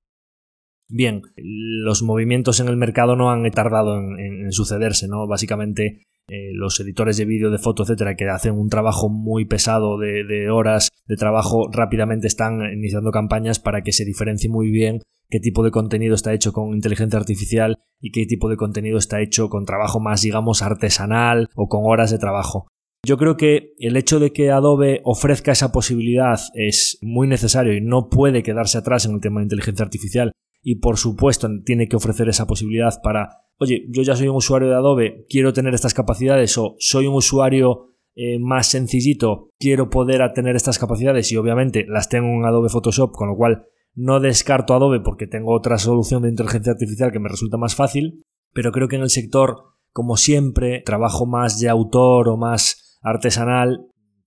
[0.89, 5.29] Bien, los movimientos en el mercado no han tardado en, sucederse, ¿no?
[5.29, 9.99] Básicamente eh, los editores de vídeo, de foto, etcétera, que hacen un trabajo muy pesado
[9.99, 15.01] de, de horas de trabajo, rápidamente están iniciando campañas para que se diferencie muy bien
[15.31, 19.21] qué tipo de contenido está hecho con inteligencia artificial y qué tipo de contenido está
[19.21, 22.67] hecho con trabajo más, digamos, artesanal o con horas de trabajo.
[23.07, 27.81] Yo creo que el hecho de que Adobe ofrezca esa posibilidad es muy necesario y
[27.81, 31.97] no puede quedarse atrás en el tema de inteligencia artificial y por supuesto tiene que
[31.97, 35.95] ofrecer esa posibilidad para, oye, yo ya soy un usuario de Adobe, quiero tener estas
[35.95, 41.87] capacidades o soy un usuario eh, más sencillito, quiero poder tener estas capacidades y obviamente
[41.89, 46.23] las tengo en Adobe Photoshop, con lo cual no descarto Adobe porque tengo otra solución
[46.23, 48.23] de inteligencia artificial que me resulta más fácil,
[48.53, 49.57] pero creo que en el sector,
[49.93, 53.87] como siempre, trabajo más de autor o más artesanal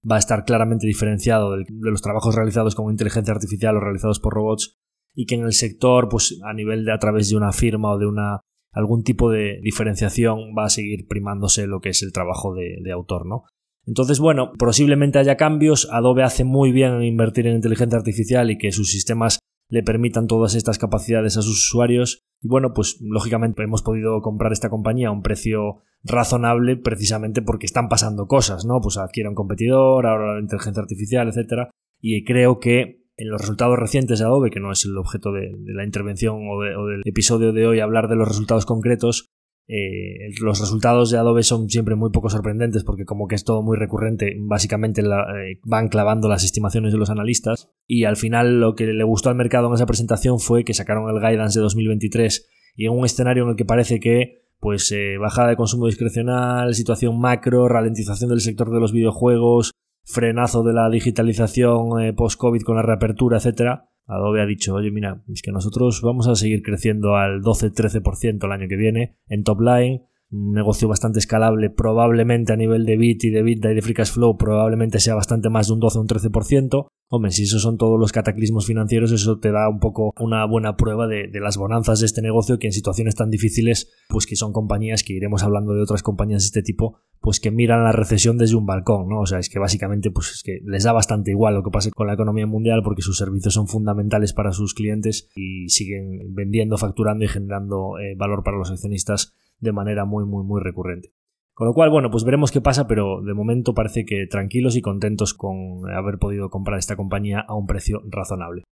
[0.10, 4.34] va a estar claramente diferenciado de los trabajos realizados con inteligencia artificial o realizados por
[4.34, 4.76] robots
[5.16, 7.98] y que en el sector, pues a nivel de a través de una firma o
[7.98, 12.56] de una algún tipo de diferenciación va a seguir primándose lo que es el trabajo
[12.56, 13.44] de, de autor, ¿no?
[13.86, 15.88] Entonces, bueno, posiblemente haya cambios.
[15.92, 20.28] Adobe hace muy bien en invertir en inteligencia artificial y que sus sistemas le permitan
[20.28, 22.24] todas estas capacidades a sus usuarios.
[22.42, 27.66] Y bueno, pues lógicamente hemos podido comprar esta compañía a un precio razonable precisamente porque
[27.66, 28.82] están pasando cosas, ¿no?
[28.82, 31.72] Pues adquiere un competidor, ahora la inteligencia artificial, etcétera.
[32.02, 35.52] Y creo que en los resultados recientes de Adobe, que no es el objeto de,
[35.66, 39.33] la intervención o, o, del episodio de hoy hablar de los resultados concretos,
[39.68, 43.62] eh, los resultados de Adobe son siempre muy poco sorprendentes porque como que es todo
[43.62, 47.70] muy recurrente, básicamente eh, van clavando las estimaciones de los analistas.
[47.88, 51.10] Y al final lo que le gustó al mercado en esa presentación fue que sacaron
[51.10, 55.18] el guidance de 2023 y en un escenario en el que parece que pues eh,
[55.18, 59.72] bajada de consumo discrecional, situación macro, ralentización del sector de los videojuegos,
[60.06, 65.42] frenazo de la digitalización post-COVID con la reapertura, etcétera, Adobe ha dicho, oye, mira, es
[65.42, 70.04] que nosotros vamos a seguir creciendo al 12-13% el año que viene en top line,
[70.34, 73.94] un negocio bastante escalable, probablemente a nivel de bit y de bit y de free
[73.94, 76.88] cash flow, probablemente sea bastante más de un 12 o un 13%.
[77.10, 80.76] Hombre, si esos son todos los cataclismos financieros, eso te da un poco una buena
[80.76, 84.52] prueba de, las bonanzas de este negocio que en situaciones tan difíciles, pues que son
[84.52, 88.40] compañías que iremos hablando de otras compañías de este tipo, pues que miran la recesión
[88.40, 89.20] desde un balcón, ¿no?
[89.20, 91.92] O sea, es que básicamente pues es que les da bastante igual lo que pase
[91.92, 96.80] con la economía mundial porque sus servicios son fundamentales para sus clientes y siguen vendiendo,
[96.80, 101.14] facturando y generando eh, valor para los accionistas de manera muy, muy, muy recurrente.
[101.54, 104.82] Con lo cual, bueno, pues veremos qué pasa, pero de momento parece que tranquilos y
[104.82, 108.64] contentos con haber podido comprar esta compañía a un precio razonable.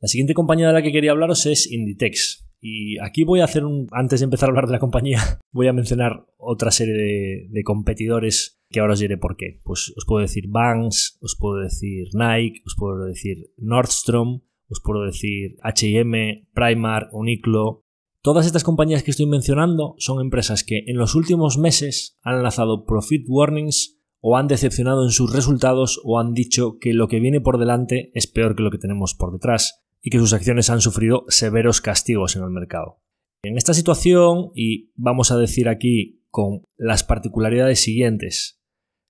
[0.00, 2.44] La siguiente compañía de la que quería hablaros es Inditex.
[2.60, 3.88] Y aquí voy a hacer un.
[3.92, 5.20] Antes de empezar a hablar de la compañía,
[5.52, 9.60] voy a mencionar otra serie de, competidores que ahora os diré por qué.
[9.62, 15.04] Pues os puedo decir Vans, os puedo decir Nike, os puedo decir Nordstrom, os puedo
[15.04, 17.83] decir H&M, Primark, Uniqlo.
[18.24, 22.86] Todas estas compañías que estoy mencionando son empresas que en los últimos meses han lanzado
[22.86, 27.42] profit warnings o han decepcionado en sus resultados o han dicho que lo que viene
[27.42, 30.80] por delante es peor que lo que tenemos por detrás y que sus acciones han
[30.80, 33.02] sufrido severos castigos en el mercado.
[33.42, 38.58] En esta situación, y vamos a decir aquí con las particularidades siguientes,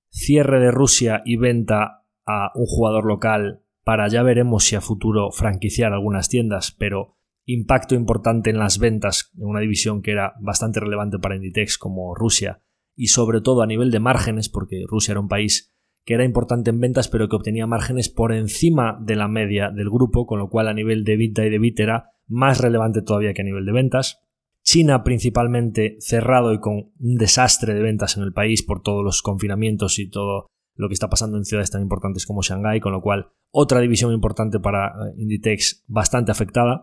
[0.09, 5.31] cierre de Rusia y venta a un jugador local para ya veremos si a futuro
[5.31, 7.15] franquiciar algunas tiendas, pero
[7.47, 12.15] impacto importante en las ventas en una división que era bastante relevante para Inditex como
[12.15, 12.63] Rusia
[12.97, 16.71] y sobre todo a nivel de márgenes, porque Rusia era un país que era importante
[16.71, 20.49] en ventas pero que obtenía márgenes por encima de la media del grupo, con lo
[20.49, 23.67] cual a nivel de EBITDA y de bit era más relevante todavía que a nivel
[23.67, 24.21] de ventas.
[24.63, 29.21] China principalmente cerrado y con un desastre de ventas en el país por todos los
[29.21, 33.03] confinamientos y todo lo que está pasando en ciudades tan importantes como Shanghái, con lo
[33.03, 36.81] cual otra división importante para eh, Inditex bastante afectada.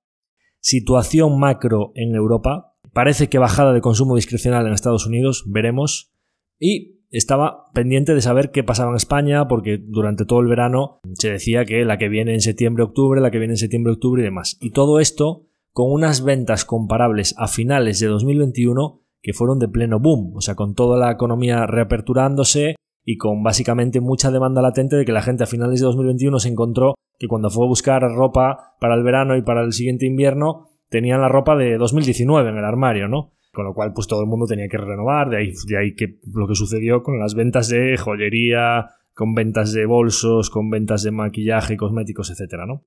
[0.62, 2.76] Situación macro en Europa.
[2.94, 6.14] Parece que bajada de consumo discrecional en Estados Unidos, veremos.
[6.60, 11.32] Y estaba pendiente de saber qué pasaba en España, porque durante todo el verano se
[11.32, 14.58] decía que la que viene en septiembre-octubre, la que viene en septiembre-octubre y demás.
[14.62, 20.00] Y todo esto con unas ventas comparables a finales de 2021 que fueron de pleno
[20.00, 25.06] boom, o sea, con toda la economía reaperturándose y con básicamente mucha demanda latente de
[25.06, 28.76] que la gente a finales de 2021 se encontró que cuando fue a buscar ropa
[28.80, 32.66] para el verano y para el siguiente invierno tenían la ropa de 2019 en el
[32.66, 33.34] armario, ¿no?
[33.54, 36.20] Con lo cual, pues todo el mundo tenía que renovar, de ahí, de ahí que
[36.34, 41.12] lo que sucedió con las ventas de joyería, con ventas de bolsos, con ventas de
[41.12, 42.86] maquillaje, cosméticos, etcétera, ¿no?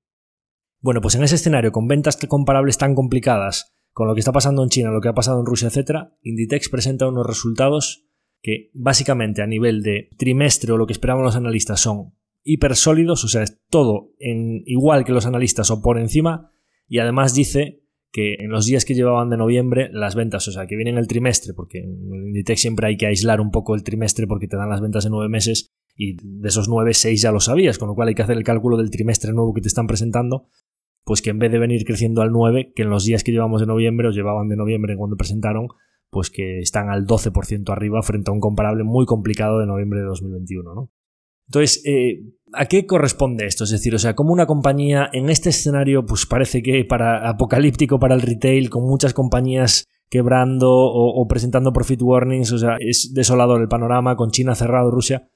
[0.81, 4.63] Bueno, pues en ese escenario, con ventas comparables tan complicadas, con lo que está pasando
[4.63, 8.07] en China, lo que ha pasado en Rusia, etc., Inditex presenta unos resultados
[8.45, 13.25] que básicamente a nivel de trimestre o lo que esperaban los analistas son hiper sólidos,
[13.25, 16.53] o sea, es todo en igual que los analistas o por encima,
[16.87, 17.81] y además dice
[18.13, 21.09] que en los días que llevaban de noviembre las ventas, o sea, que vienen el
[21.09, 24.69] trimestre, porque en Inditex siempre hay que aislar un poco el trimestre porque te dan
[24.69, 27.95] las ventas de nueve meses y de esos nueve, seis ya lo sabías, con lo
[27.95, 30.49] cual hay que hacer el cálculo del trimestre nuevo que te están presentando
[31.05, 33.61] pues que en vez de venir creciendo al 9, que en los días que llevamos
[33.61, 35.69] de noviembre, o llevaban de noviembre cuando presentaron,
[36.15, 40.07] pues que están al 12% arriba frente a un comparable muy complicado de noviembre de
[40.07, 40.91] 2021, ¿no?
[41.49, 42.23] Entonces, eh,
[42.53, 43.65] ¿a qué corresponde esto?
[43.65, 47.99] Es decir, o sea, como una compañía en este escenario, pues parece que para apocalíptico
[47.99, 53.13] para el retail, con muchas compañías quebrando o, o presentando profit warnings, o sea, es
[53.13, 55.29] desolador el panorama, con China cerrado, Rusia,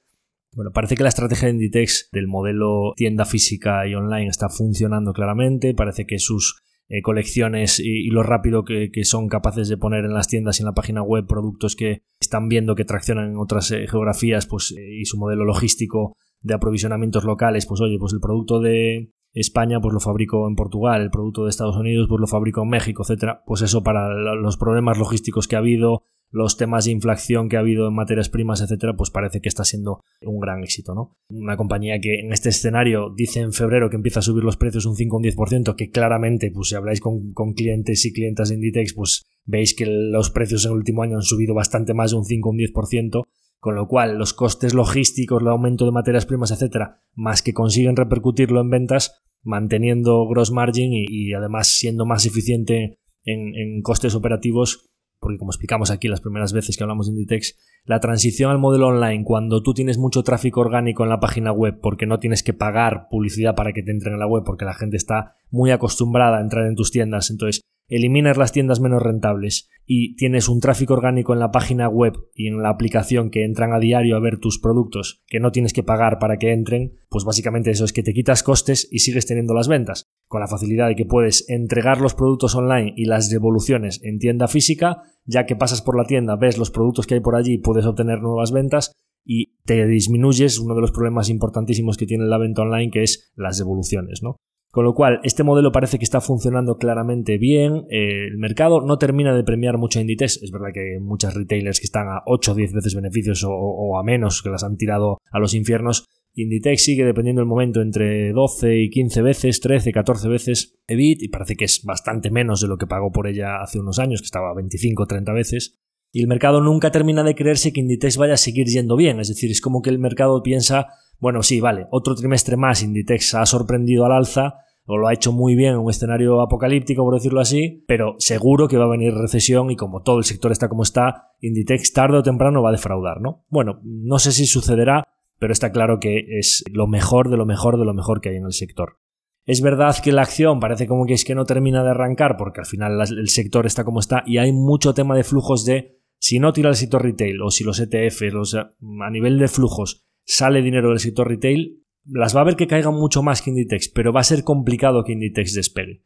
[0.55, 5.13] bueno, parece que la estrategia de Inditex del modelo tienda física y online está funcionando
[5.13, 5.73] claramente.
[5.75, 10.27] Parece que sus eh, colecciones y, lo rápido que, son capaces de poner en las
[10.27, 13.85] tiendas y en la página web productos que están viendo que traccionan en otras eh,
[13.87, 18.59] geografías pues, eh, y su modelo logístico de aprovisionamientos locales, pues oye, pues el producto
[18.59, 22.63] de España pues lo fabrico en Portugal, el producto de Estados Unidos pues lo fabrico
[22.63, 23.43] en México, etcétera.
[23.45, 27.61] Pues eso para los problemas logísticos que ha habido, los temas de inflación que ha
[27.61, 31.17] habido en materias primas, etcétera, pues parece que está siendo un gran éxito, ¿no?
[31.29, 34.85] Una compañía que en este escenario dice en febrero que empieza a subir los precios
[34.85, 38.55] un 5 o un 10%, que claramente, pues si habláis con, clientes y clientes de
[38.55, 42.17] Inditex, pues veis que los precios en el último año han subido bastante más de
[42.17, 43.23] un 5 o un 10%,
[43.59, 47.95] con lo cual los costes logísticos, el aumento de materias primas, etcétera, más que consiguen
[47.95, 54.88] repercutirlo en ventas, manteniendo gross margin y, además siendo más eficiente en, en costes operativos,
[55.19, 58.87] porque como explicamos aquí las primeras veces que hablamos de Inditex, la transición al modelo
[58.87, 62.53] online, cuando tú tienes mucho tráfico orgánico en la página web, porque no tienes que
[62.53, 66.37] pagar publicidad para que te entren en la web, porque la gente está muy acostumbrada
[66.37, 70.93] a entrar en tus tiendas, entonces eliminas las tiendas menos rentables y tienes un tráfico
[70.93, 74.37] orgánico en la página web y en la aplicación que entran a diario a ver
[74.37, 78.03] tus productos que no tienes que pagar para que entren, pues básicamente eso es que
[78.03, 81.99] te quitas costes y sigues teniendo las ventas, con la facilidad de que puedes entregar
[81.99, 86.35] los productos online y las devoluciones en tienda física, ya que pasas por la tienda,
[86.35, 88.93] ves los productos que hay por allí, puedes obtener nuevas ventas
[89.25, 93.31] y te disminuyes uno de los problemas importantísimos que tiene la venta online, que es
[93.35, 94.37] las devoluciones, ¿no?
[94.71, 97.87] Con lo cual, este modelo parece que está funcionando claramente bien.
[97.89, 100.43] Eh, el mercado no termina de premiar mucho a Inditex.
[100.43, 103.97] Es verdad que hay muchas retailers que están a 8 o 10 veces beneficios o,
[103.97, 106.05] a menos, que las han tirado a los infiernos.
[106.33, 111.27] Inditex sigue dependiendo del momento entre 12 y 15 veces, 13, 14 veces EBIT y
[111.29, 114.25] parece que es bastante menos de lo que pagó por ella hace unos años, que
[114.25, 115.79] estaba a 25 o 30 veces.
[116.11, 119.19] Y el mercado nunca termina de creerse que Inditex vaya a seguir yendo bien.
[119.19, 120.87] Es decir, es como que el mercado piensa
[121.19, 124.55] bueno, sí, vale, otro trimestre más Inditex ha sorprendido al alza,
[124.85, 128.67] o lo ha hecho muy bien en un escenario apocalíptico, por decirlo así, pero seguro
[128.67, 132.17] que va a venir recesión y como todo el sector está como está, Inditex tarde
[132.17, 133.45] o temprano va a defraudar, ¿no?
[133.49, 135.03] Bueno, no sé si sucederá,
[135.39, 138.35] pero está claro que es lo mejor de lo mejor de lo mejor que hay
[138.35, 138.99] en el sector.
[139.45, 142.59] Es verdad que la acción parece como que es que no termina de arrancar porque
[142.59, 146.39] al final el sector está como está y hay mucho tema de flujos de si
[146.39, 150.89] no tira el sector retail o si los ETFs, a nivel de flujos, sale dinero
[150.89, 154.19] del sector retail, las va a ver que caigan mucho más que Inditex, pero va
[154.19, 156.03] a ser complicado que Inditex despegue.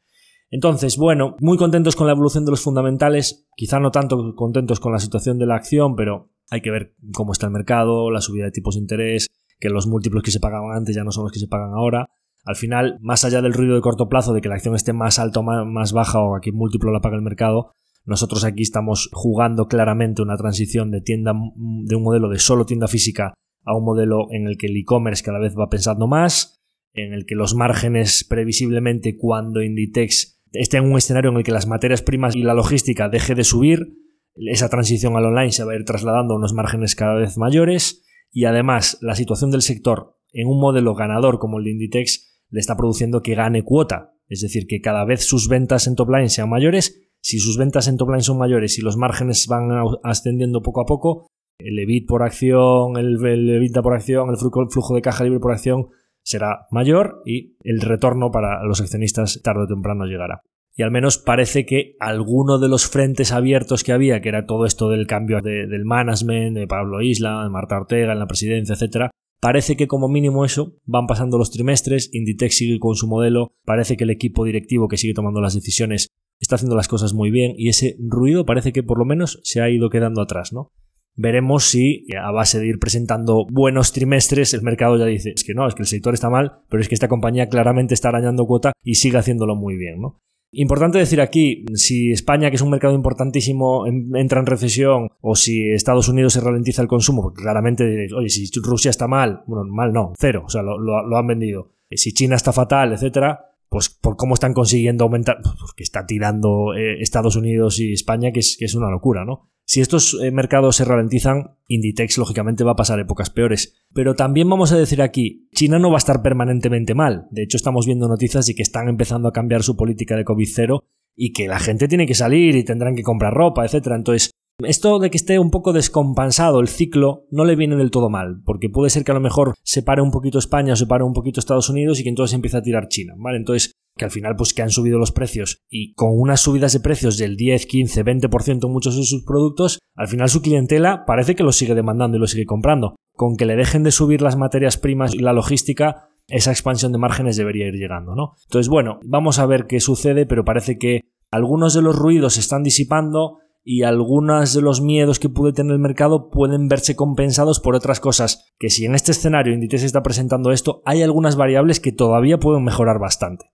[0.50, 4.92] Entonces, bueno, muy contentos con la evolución de los fundamentales, quizá no tanto contentos con
[4.92, 8.46] la situación de la acción, pero hay que ver cómo está el mercado, la subida
[8.46, 9.30] de tipos de interés,
[9.60, 12.10] que los múltiplos que se pagaban antes ya no son los que se pagan ahora.
[12.46, 15.18] Al final, más allá del ruido de corto plazo de que la acción esté más
[15.18, 17.72] alta o más baja o a qué múltiplo la paga el mercado,
[18.06, 22.88] nosotros aquí estamos jugando claramente una transición de tienda de un modelo de solo tienda
[22.88, 23.34] física
[23.66, 26.62] a un modelo en el que el e-commerce cada vez va pensando más,
[26.94, 31.52] en el que los márgenes previsiblemente cuando Inditex esté en un escenario en el que
[31.52, 34.03] las materias primas y la logística deje de subir,
[34.36, 38.04] esa transición al online se va a ir trasladando a unos márgenes cada vez mayores
[38.32, 42.60] y además la situación del sector en un modelo ganador como el de Inditex le
[42.60, 46.30] está produciendo que gane cuota, es decir, que cada vez sus ventas en top line
[46.30, 47.02] sean mayores.
[47.22, 49.70] Si sus ventas en top line son mayores y los márgenes van
[50.04, 51.28] ascendiendo poco a poco,
[51.58, 55.88] el EBIT por acción, el, el por acción, el flujo de caja libre por acción
[56.24, 60.42] será mayor y el retorno para los accionistas tarde o temprano llegará.
[60.76, 64.66] Y al menos parece que alguno de los frentes abiertos que había, que era todo
[64.66, 69.12] esto del cambio del management, de Pablo Isla, de Marta Ortega en la presidencia, etcétera,
[69.40, 73.98] parece que como mínimo eso, van pasando los trimestres, Inditex sigue con su modelo, parece
[73.98, 76.08] que el equipo directivo que sigue tomando las decisiones
[76.40, 79.62] está haciendo las cosas muy bien y ese ruido parece que por lo menos se
[79.62, 80.72] ha ido quedando atrás, ¿no?
[81.16, 85.54] Veremos si a base de ir presentando buenos trimestres el mercado ya dice, es que
[85.54, 88.48] no, es que el sector está mal, pero es que esta compañía claramente está arañando
[88.48, 90.22] cuota y sigue haciéndolo muy bien, ¿no?
[90.56, 95.72] Importante decir aquí, si España, que es un mercado importantísimo, entra en recesión o si
[95.72, 99.66] Estados Unidos se ralentiza el consumo, porque claramente diréis, oye, si Rusia está mal, bueno,
[99.66, 101.72] mal no, cero, o sea, lo, han vendido.
[101.90, 106.76] Si China está fatal, etcétera, pues por cómo están consiguiendo aumentar, pues porque está tirando
[106.76, 109.50] eh, Estados Unidos y España, que es, que es una locura, ¿no?
[109.74, 113.74] Si estos eh, mercados se ralentizan, Inditex lógicamente va a pasar épocas peores.
[113.92, 117.26] Pero también vamos a decir aquí, China no va a estar permanentemente mal.
[117.32, 120.84] De hecho, estamos viendo noticias de que están empezando a cambiar su política de COVID-0
[121.16, 123.88] y que la gente tiene que salir y tendrán que comprar ropa, etc.
[123.96, 124.30] Entonces,
[124.60, 128.42] esto de que esté un poco descompensado el ciclo no le viene del todo mal,
[128.46, 131.04] porque puede ser que a lo mejor se pare un poquito España o se pare
[131.04, 133.38] un poquito Estados Unidos y que entonces empiece a tirar China, ¿vale?
[133.38, 136.80] Entonces, que al final pues que han subido los precios y con unas subidas de
[136.80, 141.36] precios del 10, 15, 20% en muchos de sus productos, al final su clientela parece
[141.36, 142.96] que lo sigue demandando y lo sigue comprando.
[143.16, 146.98] Con que le dejen de subir las materias primas y la logística, esa expansión de
[146.98, 148.34] márgenes debería ir llegando, ¿no?
[148.46, 152.40] Entonces, bueno, vamos a ver qué sucede, pero parece que algunos de los ruidos se
[152.40, 157.60] están disipando y algunos de los miedos que puede tener el mercado pueden verse compensados
[157.60, 161.80] por otras cosas, que si en este escenario Inditex está presentando esto, hay algunas variables
[161.80, 163.46] que todavía pueden mejorar bastante.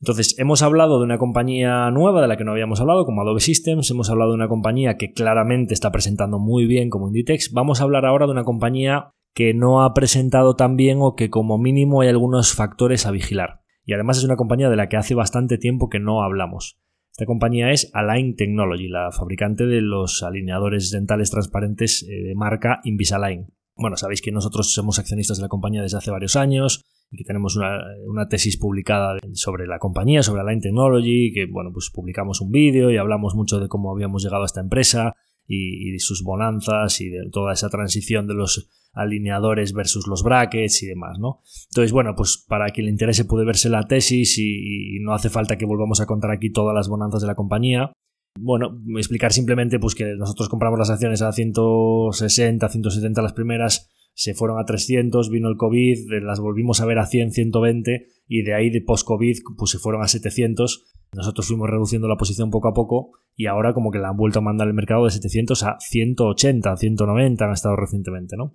[0.00, 3.40] Entonces, hemos hablado de una compañía nueva de la que no habíamos hablado, como Adobe
[3.40, 7.80] Systems, hemos hablado de una compañía que claramente está presentando muy bien como Inditex, vamos
[7.80, 11.58] a hablar ahora de una compañía que no ha presentado tan bien o que como
[11.58, 13.60] mínimo hay algunos factores a vigilar.
[13.84, 16.80] Y además es una compañía de la que hace bastante tiempo que no hablamos.
[17.20, 22.80] Esta compañía es Align Technology, la fabricante de los alineadores dentales transparentes eh, de marca
[22.82, 23.52] Invisalign.
[23.76, 27.24] Bueno, sabéis que nosotros somos accionistas de la compañía desde hace varios años y que
[27.24, 32.52] tenemos una, tesis publicada sobre la compañía, sobre Align Technology, que bueno, pues publicamos un
[32.52, 35.14] vídeo y hablamos mucho de cómo habíamos llegado a esta empresa
[35.46, 40.82] y, y sus bonanzas y de toda esa transición de los alineadores versus los brackets
[40.82, 41.40] y demás, ¿no?
[41.70, 45.56] Entonces, bueno, pues para quien le interese puede verse la tesis y, no hace falta
[45.56, 47.92] que volvamos a contar aquí todas las bonanzas de la compañía.
[48.38, 54.34] Bueno, explicar simplemente pues que nosotros compramos las acciones a 160, 170 las primeras, se
[54.34, 58.54] fueron a 300, vino el COVID, las volvimos a ver a 100, 120 y de
[58.54, 60.86] ahí de post-COVID pues se fueron a 700.
[61.16, 64.40] Nosotros fuimos reduciendo la posición poco a poco y ahora como que la han vuelto
[64.40, 68.52] a mandar el mercado de 700 a 180, 190 han estado recientemente, ¿no?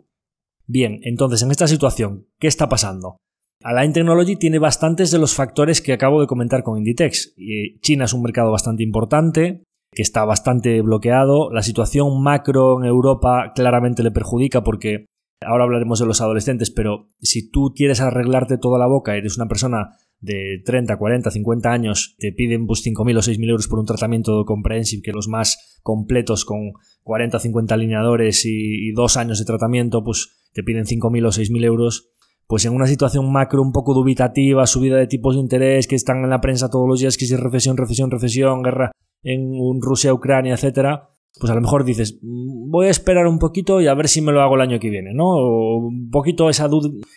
[0.68, 3.18] Bien, entonces en esta situación, ¿qué está pasando?
[3.64, 7.36] Align Technology tiene bastantes de los factores que acabo de comentar con Inditex.
[7.82, 11.52] China es un mercado bastante importante, que está bastante bloqueado.
[11.52, 15.06] La situación macro en Europa claramente le perjudica porque
[15.42, 19.48] ahora hablaremos de los adolescentes, pero si tú quieres arreglarte toda la boca, eres una
[19.48, 23.86] persona de 30, 40, 50 años, te piden pues 5.000 o 6.000 euros por un
[23.86, 29.40] tratamiento comprehensive, que los más completos con 40 o 50 alineadores y, y dos años
[29.40, 32.10] de tratamiento, pues te piden 5.000 o 6.000 euros,
[32.48, 36.24] pues en una situación macro un poco dubitativa, subida de tipos de interés que están
[36.24, 38.92] en la prensa todos los días, que si recesión, recesión, recesión, guerra
[39.24, 41.10] en Rusia, Ucrania, etcétera,
[41.40, 44.22] pues a lo mejor dices, mm, voy a esperar un poquito y a ver si
[44.22, 45.28] me lo hago el año que viene, ¿no?
[45.28, 46.70] O un poquito esa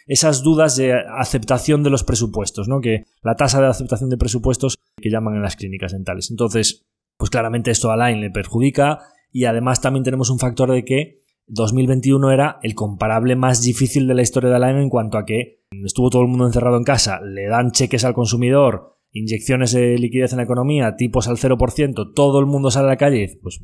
[0.06, 2.80] esas dudas de aceptación de los presupuestos, ¿no?
[2.80, 6.30] Que la tasa de aceptación de presupuestos que llaman en las clínicas dentales.
[6.30, 9.00] Entonces, pues claramente esto a Line le perjudica
[9.32, 14.14] y además también tenemos un factor de que 2021 era el comparable más difícil de
[14.14, 17.20] la historia de Line en cuanto a que estuvo todo el mundo encerrado en casa,
[17.20, 22.40] le dan cheques al consumidor, inyecciones de liquidez en la economía, tipos al 0%, todo
[22.40, 23.60] el mundo sale a la calle, pues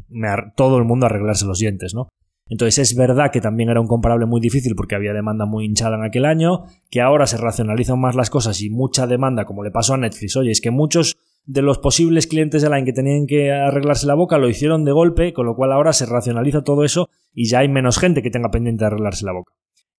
[0.56, 2.08] todo el mundo arreglarse los dientes, ¿no?
[2.46, 5.96] Entonces es verdad que también era un comparable muy difícil porque había demanda muy hinchada
[5.96, 9.70] en aquel año, que ahora se racionalizan más las cosas y mucha demanda, como le
[9.70, 10.36] pasó a Netflix.
[10.36, 11.16] Oye, es que muchos
[11.46, 14.92] de los posibles clientes de Line que tenían que arreglarse la boca lo hicieron de
[14.92, 18.30] golpe, con lo cual ahora se racionaliza todo eso y ya hay menos gente que
[18.30, 19.54] tenga pendiente de arreglarse la boca.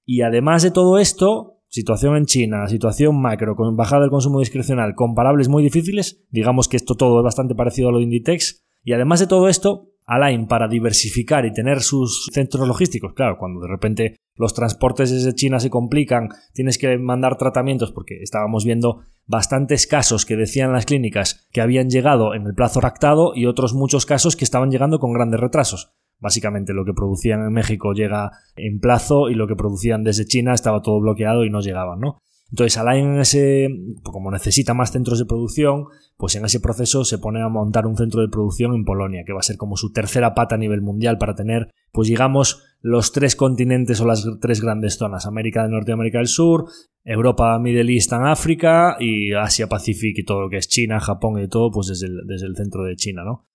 [0.06, 4.96] Y además de todo esto, situación en China, situación macro, con bajada del consumo discrecional,
[4.96, 8.94] comparables muy difíciles, digamos que esto todo es bastante parecido a lo de Inditex, y
[8.94, 13.68] además de todo esto, Align para diversificar y tener sus centros logísticos, claro, cuando de
[13.68, 19.86] repente los transportes desde China se complican, tienes que mandar tratamientos, porque estábamos viendo bastantes
[19.86, 24.06] casos que decían las clínicas que habían llegado en el plazo ractado y otros muchos
[24.06, 25.90] casos que estaban llegando con grandes retrasos.
[26.20, 30.54] Básicamente lo que producían en México llega en plazo y lo que producían desde China
[30.54, 32.20] estaba todo bloqueado y no llegaban, ¿no?
[32.52, 33.70] Entonces, Align, ese,
[34.04, 35.86] como necesita más centros de producción,
[36.16, 39.34] pues en ese proceso se pone a montar un centro de producción en Polonia, que
[39.34, 43.12] va a ser como su tercera pata a nivel mundial para tener, pues digamos, los
[43.12, 46.66] tres continentes o las tres grandes zonas, América del Norte y América del Sur,
[47.04, 51.42] Europa, Middle East and África y Asia Pacífico y todo lo que es China, Japón
[51.42, 53.48] y todo, pues desde el centro de China, ¿no?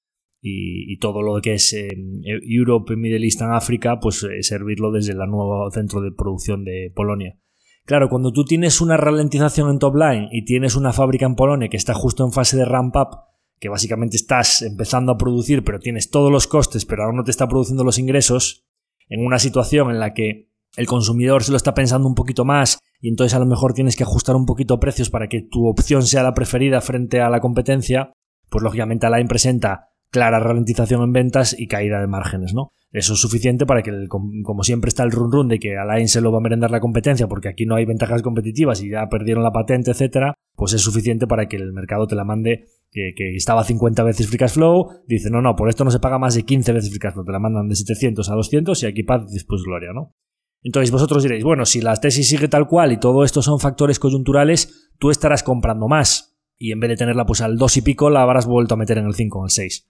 [0.43, 1.89] Y, todo lo que es eh,
[2.25, 6.91] Europe, Middle East and África, pues eh, servirlo desde el nuevo centro de producción de
[6.95, 7.39] Polonia.
[7.85, 11.69] Claro, cuando tú tienes una ralentización en top line y tienes una fábrica en Polonia
[11.69, 13.19] que está justo en fase de ramp up,
[13.59, 17.31] que básicamente estás empezando a producir, pero tienes todos los costes, pero aún no te
[17.31, 18.65] está produciendo los ingresos,
[19.11, 22.79] en una situación en la que el consumidor se lo está pensando un poquito más
[23.01, 26.05] y entonces a lo mejor tienes que ajustar un poquito precios para que tu opción
[26.05, 28.13] sea la preferida frente a la competencia,
[28.49, 32.73] pues lógicamente Align presenta clara ralentización en ventas y caída de márgenes, ¿no?
[32.93, 36.21] Eso es suficiente para que, como siempre está el run run de que Alain se
[36.21, 39.45] lo va a merendar la competencia porque aquí no hay ventajas competitivas y ya perdieron
[39.45, 43.63] la patente, etcétera, pues es suficiente para que el mercado te la mande que, estaba
[43.63, 46.43] 50 veces free cash flow, dice, no, no, por esto no se paga más de
[46.43, 49.31] 15 veces free cash flow, te la mandan de 700 a 200 y aquí paz,
[49.31, 50.17] después gloria, ¿no?
[50.63, 53.99] Entonces vosotros diréis, bueno, si la tesis sigue tal cual y todo esto son factores
[53.99, 58.11] coyunturales, tú estarás comprando más y en vez de tenerla pues al 2 y pico
[58.11, 59.90] la habrás vuelto a meter en el 5 o el 6.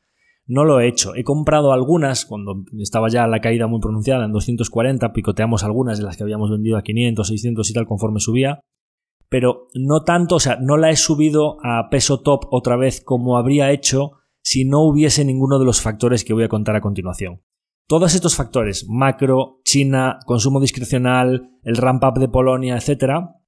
[0.51, 1.15] No lo he hecho.
[1.15, 6.05] He comprado algunas cuando estaba ya la caída muy pronunciada en 240, picoteamos algunas de
[6.05, 8.59] las que habíamos vendido a 500, 600 y tal conforme subía.
[9.29, 13.39] Pero no tanto, o sea, no la he subido a peso top otra vez como
[13.39, 17.43] habría hecho si no hubiese ninguno de los factores que voy a contar a continuación.
[17.87, 23.05] Todos estos factores, macro, China, consumo discrecional, el ramp up de Polonia, etc.,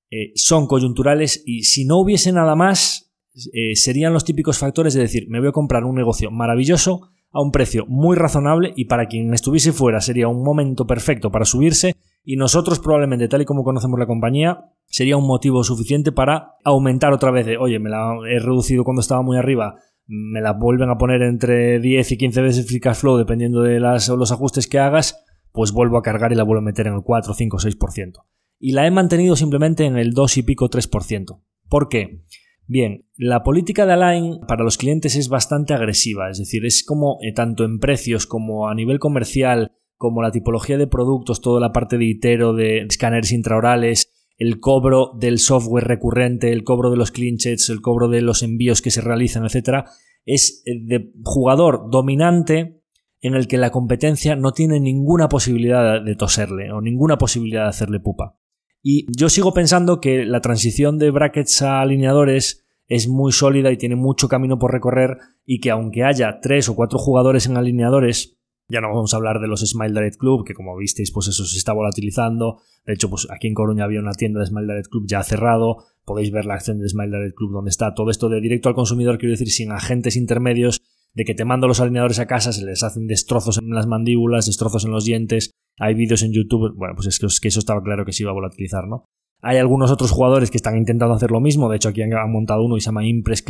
[0.09, 3.12] eh, son coyunturales y si no hubiese nada más,
[3.53, 7.41] eh, serían los típicos factores de decir, me voy a comprar un negocio maravilloso a
[7.41, 11.95] un precio muy razonable y para quien estuviese fuera sería un momento perfecto para subirse
[12.25, 17.13] y nosotros probablemente, tal y como conocemos la compañía, sería un motivo suficiente para aumentar
[17.13, 19.77] otra vez de, oye, me la he reducido cuando estaba muy arriba,
[20.07, 23.81] me la vuelven a poner entre 10 y 15 veces free cash flow dependiendo de
[23.81, 26.95] las, los ajustes que hagas, pues vuelvo a cargar y la vuelvo a meter en
[26.95, 28.13] el 4, 5, 6%.
[28.59, 31.41] Y la he mantenido simplemente en el 2 y pico 3%.
[31.69, 32.23] ¿Por qué?
[32.67, 37.19] Bien, la política de Align para los clientes es bastante agresiva, es decir, es como
[37.23, 41.73] eh, tanto en precios como a nivel comercial, como la tipología de productos, toda la
[41.73, 47.11] parte de itero, de escáneres intraorales, el cobro del software recurrente, el cobro de los
[47.11, 49.85] clinchets, el cobro de los envíos que se realizan, etc.,
[50.25, 52.83] es eh, de jugador dominante
[53.21, 57.69] en el que la competencia no tiene ninguna posibilidad de toserle o ninguna posibilidad de
[57.69, 58.37] hacerle pupa.
[58.83, 63.79] Y yo sigo pensando que la transición de brackets a alineadores es muy sólida y
[63.79, 68.37] tiene mucho camino por recorrer y que aunque haya tres o cuatro jugadores en alineadores,
[68.69, 71.45] ya no vamos a hablar de los Smile Direct Club, que como visteis, pues eso
[71.45, 72.61] se está volatilizando.
[72.85, 75.85] De hecho, pues aquí en Coruña había una tienda de Smile Direct Club ya cerrado.
[76.05, 78.75] Podéis ver la acción de Smile Direct Club donde está todo esto de directo al
[78.75, 80.83] consumidor, quiero decir, sin agentes intermedios,
[81.15, 84.47] de que te mando los alineadores a casa, se les hacen destrozos en las mandíbulas,
[84.47, 88.05] destrozos en los dientes, hay vídeos en YouTube, bueno, pues es que, eso estaba claro
[88.05, 89.05] que se iba a volatilizar, ¿no?
[89.41, 92.63] Hay algunos otros jugadores que están intentando hacer lo mismo, de hecho aquí han, montado
[92.63, 93.43] uno y se llama Impress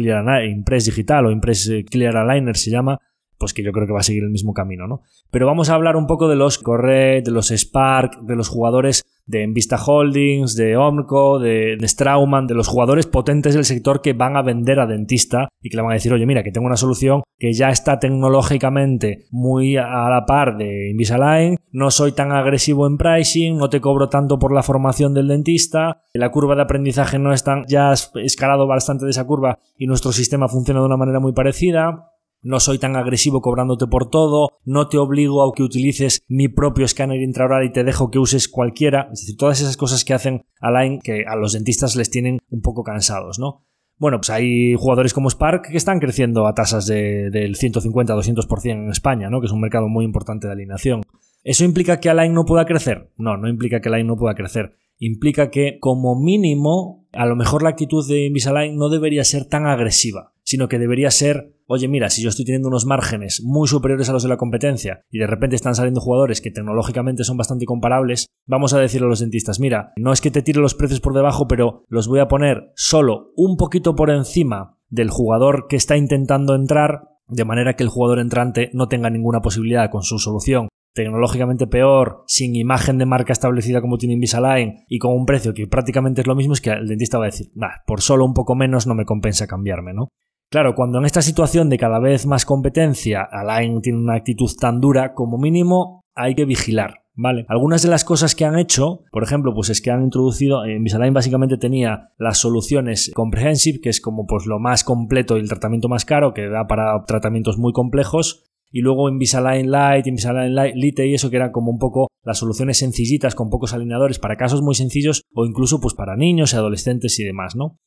[0.46, 2.98] Impress Digital o Impress eh, Clear Aligner se llama,
[3.42, 5.02] pues que yo creo que va a seguir el mismo camino, ¿no?
[5.32, 9.02] Pero vamos a hablar un poco de los Corret, de los Spark, de los jugadores
[9.26, 14.12] de Envista Holdings, de Omco, de, de Strauman, de los jugadores potentes del sector que
[14.12, 16.68] van a vender a dentista y que le van a decir, oye, mira, que tengo
[16.68, 22.30] una solución que ya está tecnológicamente muy a la par de Invisalign, no soy tan
[22.30, 26.62] agresivo en pricing, no te cobro tanto por la formación del dentista, la curva de
[26.62, 30.86] aprendizaje no está, ya has escalado bastante de esa curva y nuestro sistema funciona de
[30.86, 32.11] una manera muy parecida,
[32.42, 36.84] no soy tan agresivo cobrándote por todo, no te obligo a que utilices mi propio
[36.84, 40.44] escáner intraoral y te dejo que uses cualquiera, es decir, todas esas cosas que hacen
[40.60, 43.64] Align que a los dentistas les tienen un poco cansados, ¿no?
[43.98, 48.90] Bueno, pues hay jugadores como Spark que están creciendo a tasas de, del 150-200% en
[48.90, 49.40] España, ¿no?
[49.40, 51.02] Que es un mercado muy importante de alineación.
[51.44, 53.12] ¿Eso implica que Align no pueda crecer?
[53.16, 54.74] No, no implica que Align no pueda crecer.
[54.98, 59.66] Implica que, como mínimo, a lo mejor la actitud de Invisalign no debería ser tan
[59.66, 64.06] agresiva, sino que debería ser oye, mira, si yo estoy teniendo unos márgenes muy superiores
[64.10, 67.64] a los de la competencia y de repente están saliendo jugadores que tecnológicamente son bastante
[67.64, 71.00] comparables, vamos a decirle a los dentistas, mira, no es que te tire los precios
[71.00, 75.76] por debajo, pero los voy a poner solo un poquito por encima del jugador que
[75.76, 80.18] está intentando entrar, de manera que el jugador entrante no tenga ninguna posibilidad con su
[80.18, 85.54] solución tecnológicamente peor, sin imagen de marca establecida como tiene Invisalign y con un precio
[85.54, 88.26] que prácticamente es lo mismo, es que el dentista va a decir, nah, por solo
[88.26, 90.08] un poco menos no me compensa cambiarme, ¿no?
[90.52, 94.80] Claro, cuando en esta situación de cada vez más competencia Align tiene una actitud tan
[94.80, 96.98] dura, como mínimo hay que vigilar.
[97.14, 97.44] ¿Vale?
[97.48, 100.76] Algunas de las cosas que han hecho, por ejemplo, pues es que han introducido, en
[100.76, 105.48] Invisalign básicamente tenía las soluciones Comprehensive, que es como pues lo más completo y el
[105.48, 110.74] tratamiento más caro, que da para tratamientos muy complejos, y luego Invisalign Light, Invisalign Light,
[110.74, 114.36] Lite y eso que eran como un poco las soluciones sencillitas con pocos alineadores para
[114.36, 117.78] casos muy sencillos o incluso pues para niños y adolescentes y demás, ¿no?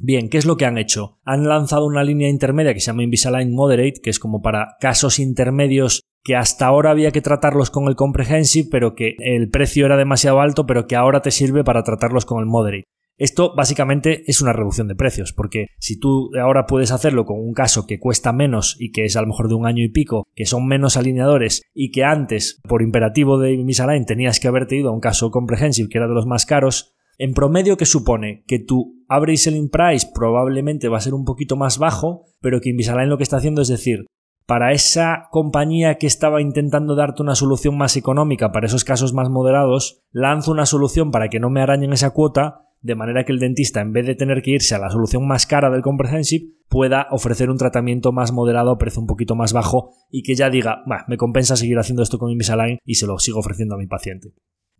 [0.00, 1.18] Bien, ¿qué es lo que han hecho?
[1.24, 5.18] Han lanzado una línea intermedia que se llama Invisalign Moderate, que es como para casos
[5.18, 9.96] intermedios que hasta ahora había que tratarlos con el Comprehensive, pero que el precio era
[9.96, 12.84] demasiado alto, pero que ahora te sirve para tratarlos con el Moderate.
[13.16, 17.52] Esto básicamente es una reducción de precios, porque si tú ahora puedes hacerlo con un
[17.52, 20.28] caso que cuesta menos y que es a lo mejor de un año y pico,
[20.36, 24.90] que son menos alineadores y que antes, por imperativo de Invisalign, tenías que haberte ido
[24.90, 28.44] a un caso comprehensive que era de los más caros, en promedio, ¿qué supone?
[28.46, 32.70] Que tu average selling price probablemente va a ser un poquito más bajo, pero que
[32.70, 34.06] Invisalign lo que está haciendo es decir,
[34.46, 39.28] para esa compañía que estaba intentando darte una solución más económica para esos casos más
[39.28, 43.40] moderados, lanzo una solución para que no me arañen esa cuota, de manera que el
[43.40, 47.08] dentista, en vez de tener que irse a la solución más cara del Comprehensive, pueda
[47.10, 50.84] ofrecer un tratamiento más moderado a precio un poquito más bajo y que ya diga,
[51.08, 54.28] me compensa seguir haciendo esto con Invisalign y se lo sigo ofreciendo a mi paciente.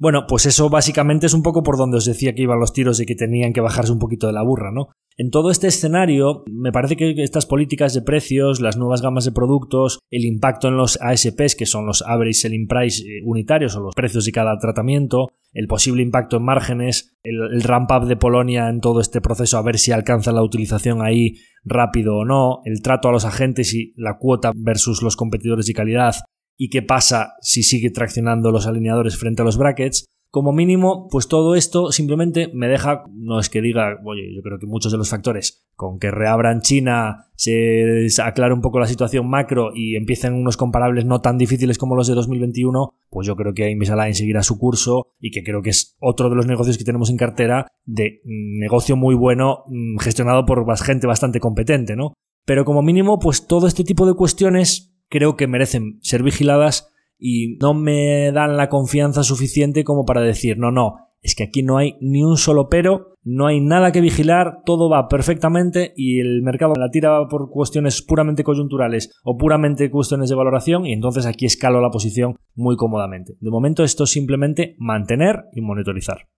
[0.01, 3.01] Bueno, pues eso básicamente es un poco por donde os decía que iban los tiros
[3.01, 4.89] y que tenían que bajarse un poquito de la burra, ¿no?
[5.17, 9.33] En todo este escenario, me parece que estas políticas de precios, las nuevas gamas de
[9.33, 13.81] productos, el impacto en los ASPs, que son los Average Selling Price eh, unitarios o
[13.81, 18.69] los precios de cada tratamiento, el posible impacto en márgenes, el, el ramp-up de Polonia
[18.69, 21.35] en todo este proceso, a ver si alcanza la utilización ahí
[21.65, 25.75] rápido o no, el trato a los agentes y la cuota versus los competidores de
[25.75, 26.15] calidad,
[26.59, 30.05] y qué pasa si sigue traccionando los alineadores frente a los brackets.
[30.31, 34.59] Como mínimo, pues todo esto simplemente me deja, no es que diga, oye, yo creo
[34.59, 39.27] que muchos de los factores, con que reabran China, se aclare un poco la situación
[39.27, 43.55] macro y empiecen unos comparables no tan difíciles como los de 2021, pues yo creo
[43.55, 46.85] que Invisalign seguirá su curso y que creo que es otro de los negocios que
[46.85, 52.13] tenemos en cartera de mm, negocio muy bueno mm, gestionado por gente bastante competente, ¿no?
[52.45, 57.57] Pero como mínimo, pues todo este tipo de cuestiones creo que merecen ser vigiladas y
[57.61, 61.79] no me dan la confianza suficiente como para decir, no, no, es que aquí no
[61.79, 66.43] hay ni un solo pero, no hay nada que vigilar, todo va perfectamente y el
[66.43, 71.45] mercado la tira por cuestiones puramente coyunturales o puramente cuestiones de valoración y entonces aquí
[71.45, 73.35] escalo la posición muy cómodamente.
[73.41, 76.29] De momento esto es simplemente mantener y monitorizar.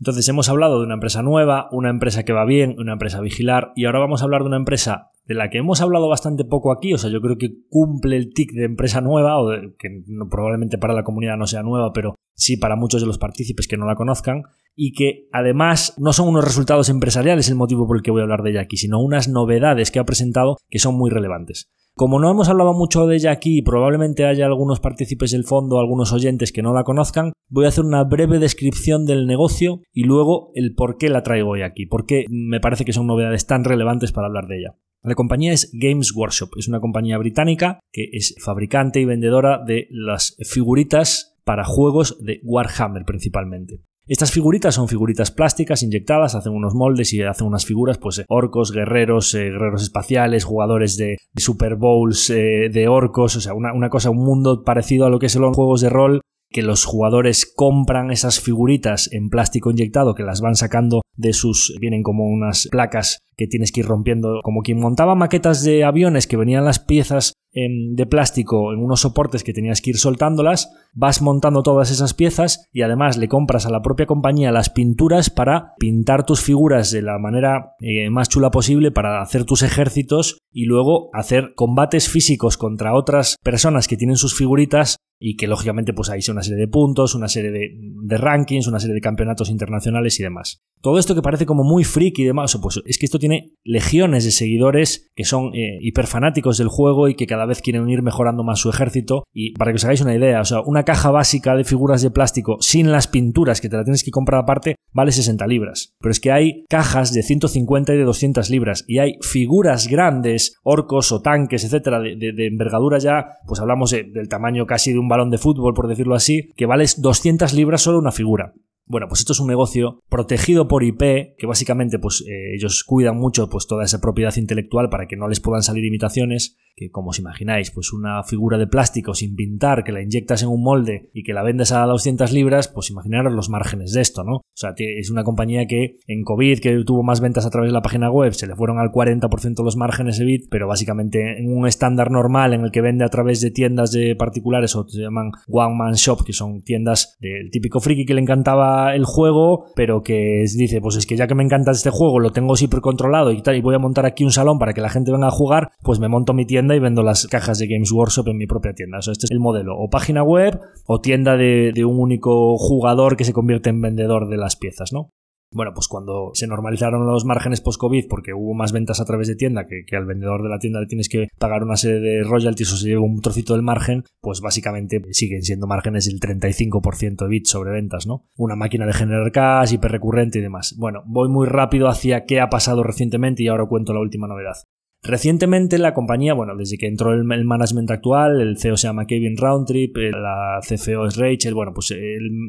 [0.00, 3.20] Entonces hemos hablado de una empresa nueva, una empresa que va bien, una empresa a
[3.20, 6.44] vigilar y ahora vamos a hablar de una empresa de la que hemos hablado bastante
[6.44, 9.48] poco aquí, o sea, yo creo que cumple el tic de empresa nueva, o
[9.78, 13.68] que probablemente para la comunidad no sea nueva, pero sí para muchos de los partícipes
[13.68, 14.42] que no la conozcan,
[14.74, 18.24] y que además no son unos resultados empresariales el motivo por el que voy a
[18.24, 21.70] hablar de ella aquí, sino unas novedades que ha presentado que son muy relevantes.
[22.00, 25.78] Como no hemos hablado mucho de ella aquí y probablemente haya algunos partícipes del fondo,
[25.78, 30.04] algunos oyentes que no la conozcan, voy a hacer una breve descripción del negocio y
[30.04, 33.64] luego el por qué la traigo hoy aquí, porque me parece que son novedades tan
[33.64, 34.76] relevantes para hablar de ella.
[35.02, 39.86] La compañía es Games Workshop, es una compañía británica que es fabricante y vendedora de
[39.90, 43.82] las figuritas para juegos de Warhammer principalmente.
[44.06, 48.72] Estas figuritas son figuritas plásticas inyectadas, hacen unos moldes y hacen unas figuras, pues orcos,
[48.72, 53.88] guerreros, eh, guerreros espaciales, jugadores de, Super Bowls, eh, de orcos, o sea, una, una,
[53.88, 56.20] cosa, un mundo parecido a lo que son los juegos de rol
[56.50, 61.76] que los jugadores compran esas figuritas en plástico inyectado que las van sacando de sus
[61.80, 66.26] vienen como unas placas que tienes que ir rompiendo como quien montaba maquetas de aviones
[66.26, 71.20] que venían las piezas de plástico en unos soportes que tenías que ir soltándolas, vas
[71.20, 75.74] montando todas esas piezas y además le compras a la propia compañía las pinturas para
[75.78, 80.66] pintar tus figuras de la manera eh, más chula posible para hacer tus ejércitos y
[80.66, 86.08] luego hacer combates físicos contra otras personas que tienen sus figuritas y que lógicamente pues
[86.08, 90.22] hay una serie de puntos, una serie de, rankings, una serie de campeonatos internacionales y
[90.22, 90.62] demás.
[90.80, 94.24] Todo esto que parece como muy freak y demás, pues es que esto tiene legiones
[94.24, 98.42] de seguidores que son eh, hiperfanáticos del juego y que cada vez quieren ir mejorando
[98.42, 99.24] más su ejército.
[99.32, 102.10] Y para que os hagáis una idea, o sea, una caja básica de figuras de
[102.10, 105.94] plástico sin las pinturas que te la tienes que comprar aparte vale 60 libras.
[106.00, 110.58] Pero es que hay cajas de 150 y de 200 libras y hay figuras grandes,
[110.62, 115.30] orcos o tanques, etcétera, de, envergadura ya, pues hablamos del tamaño casi de un balón
[115.30, 118.54] de fútbol, por decirlo así, que vale 200 libras solo una figura.
[118.90, 123.16] Bueno, pues esto es un negocio protegido por IP, que básicamente pues eh, ellos cuidan
[123.16, 127.10] mucho pues toda esa propiedad intelectual para que no les puedan salir imitaciones, que como
[127.10, 131.08] os imagináis, pues una figura de plástico sin pintar, que la inyectas en un molde
[131.14, 134.38] y que la vendes a 200 libras, pues imaginaros los márgenes de esto, ¿no?
[134.38, 137.74] O sea, es una compañía que en COVID, que tuvo más ventas a través de
[137.74, 141.56] la página web, se le fueron al 40% los márgenes de bit, pero básicamente en
[141.56, 145.00] un estándar normal en el que vende a través de tiendas de particulares o se
[145.00, 149.66] llaman one man shop, que son tiendas del típico friki que le encantaba el juego,
[149.74, 152.80] pero que dice, pues es que ya que me encanta este juego, lo tengo súper
[152.80, 155.28] controlado y tal, y voy a montar aquí un salón para que la gente venga
[155.28, 158.36] a jugar, pues me monto mi tienda y vendo las cajas de Games Workshop en
[158.36, 158.98] mi propia tienda.
[158.98, 159.76] O sea, este es el modelo.
[159.76, 164.28] O página web o tienda de, de un único jugador que se convierte en vendedor
[164.28, 165.10] de las piezas, ¿no?
[165.52, 169.34] Bueno, pues cuando se normalizaron los márgenes post-COVID porque hubo más ventas a través de
[169.34, 172.72] tienda, que, al vendedor de la tienda le tienes que pagar una serie de royalties
[172.72, 177.28] o se lleva un trocito del margen, pues básicamente siguen siendo márgenes del 35% de
[177.28, 178.26] bits sobre ventas, ¿no?
[178.36, 180.76] Una máquina de generar cash, hiper recurrente y demás.
[180.78, 184.54] Bueno, voy muy rápido hacia qué ha pasado recientemente y ahora cuento la última novedad.
[185.02, 189.36] Recientemente la compañía, bueno, desde que entró el, management actual, el CEO se llama Kevin
[189.36, 191.92] Roundtrip, la CFO es Rachel, bueno, pues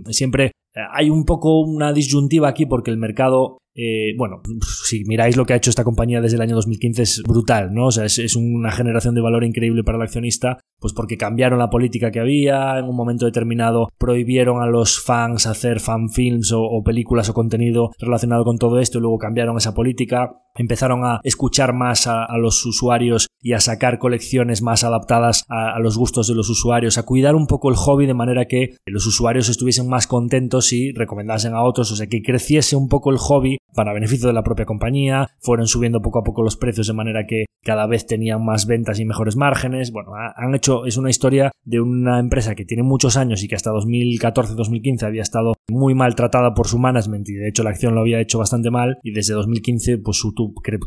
[0.10, 4.42] siempre hay un poco una disyuntiva aquí porque el mercado eh, bueno,
[4.86, 7.88] si miráis lo que ha hecho esta compañía desde el año 2015 es brutal, ¿no?
[7.88, 11.70] O sea, es, una generación de valor increíble para el accionista, pues porque cambiaron la
[11.70, 16.84] política que había, en un momento determinado prohibieron a los fans hacer fanfilms o, o
[16.84, 21.74] películas o contenido relacionado con todo esto y luego cambiaron esa política, empezaron a escuchar
[21.74, 26.50] más a, los usuarios y a sacar colecciones más adaptadas a, los gustos de los
[26.50, 30.74] usuarios, a cuidar un poco el hobby de manera que los usuarios estuviesen más contentos
[30.74, 34.34] y recomendasen a otros, o sea, que creciese un poco el hobby para beneficio de
[34.34, 38.06] la propia compañía, fueron subiendo poco a poco los precios de manera que cada vez
[38.06, 39.92] tenían más ventas y mejores márgenes.
[39.92, 43.56] Bueno, han hecho, es una historia de una empresa que tiene muchos años y que
[43.56, 48.02] hasta 2014-2015 había estado muy maltratada por su management y de hecho la acción lo
[48.02, 50.34] había hecho bastante mal y desde 2015 pues su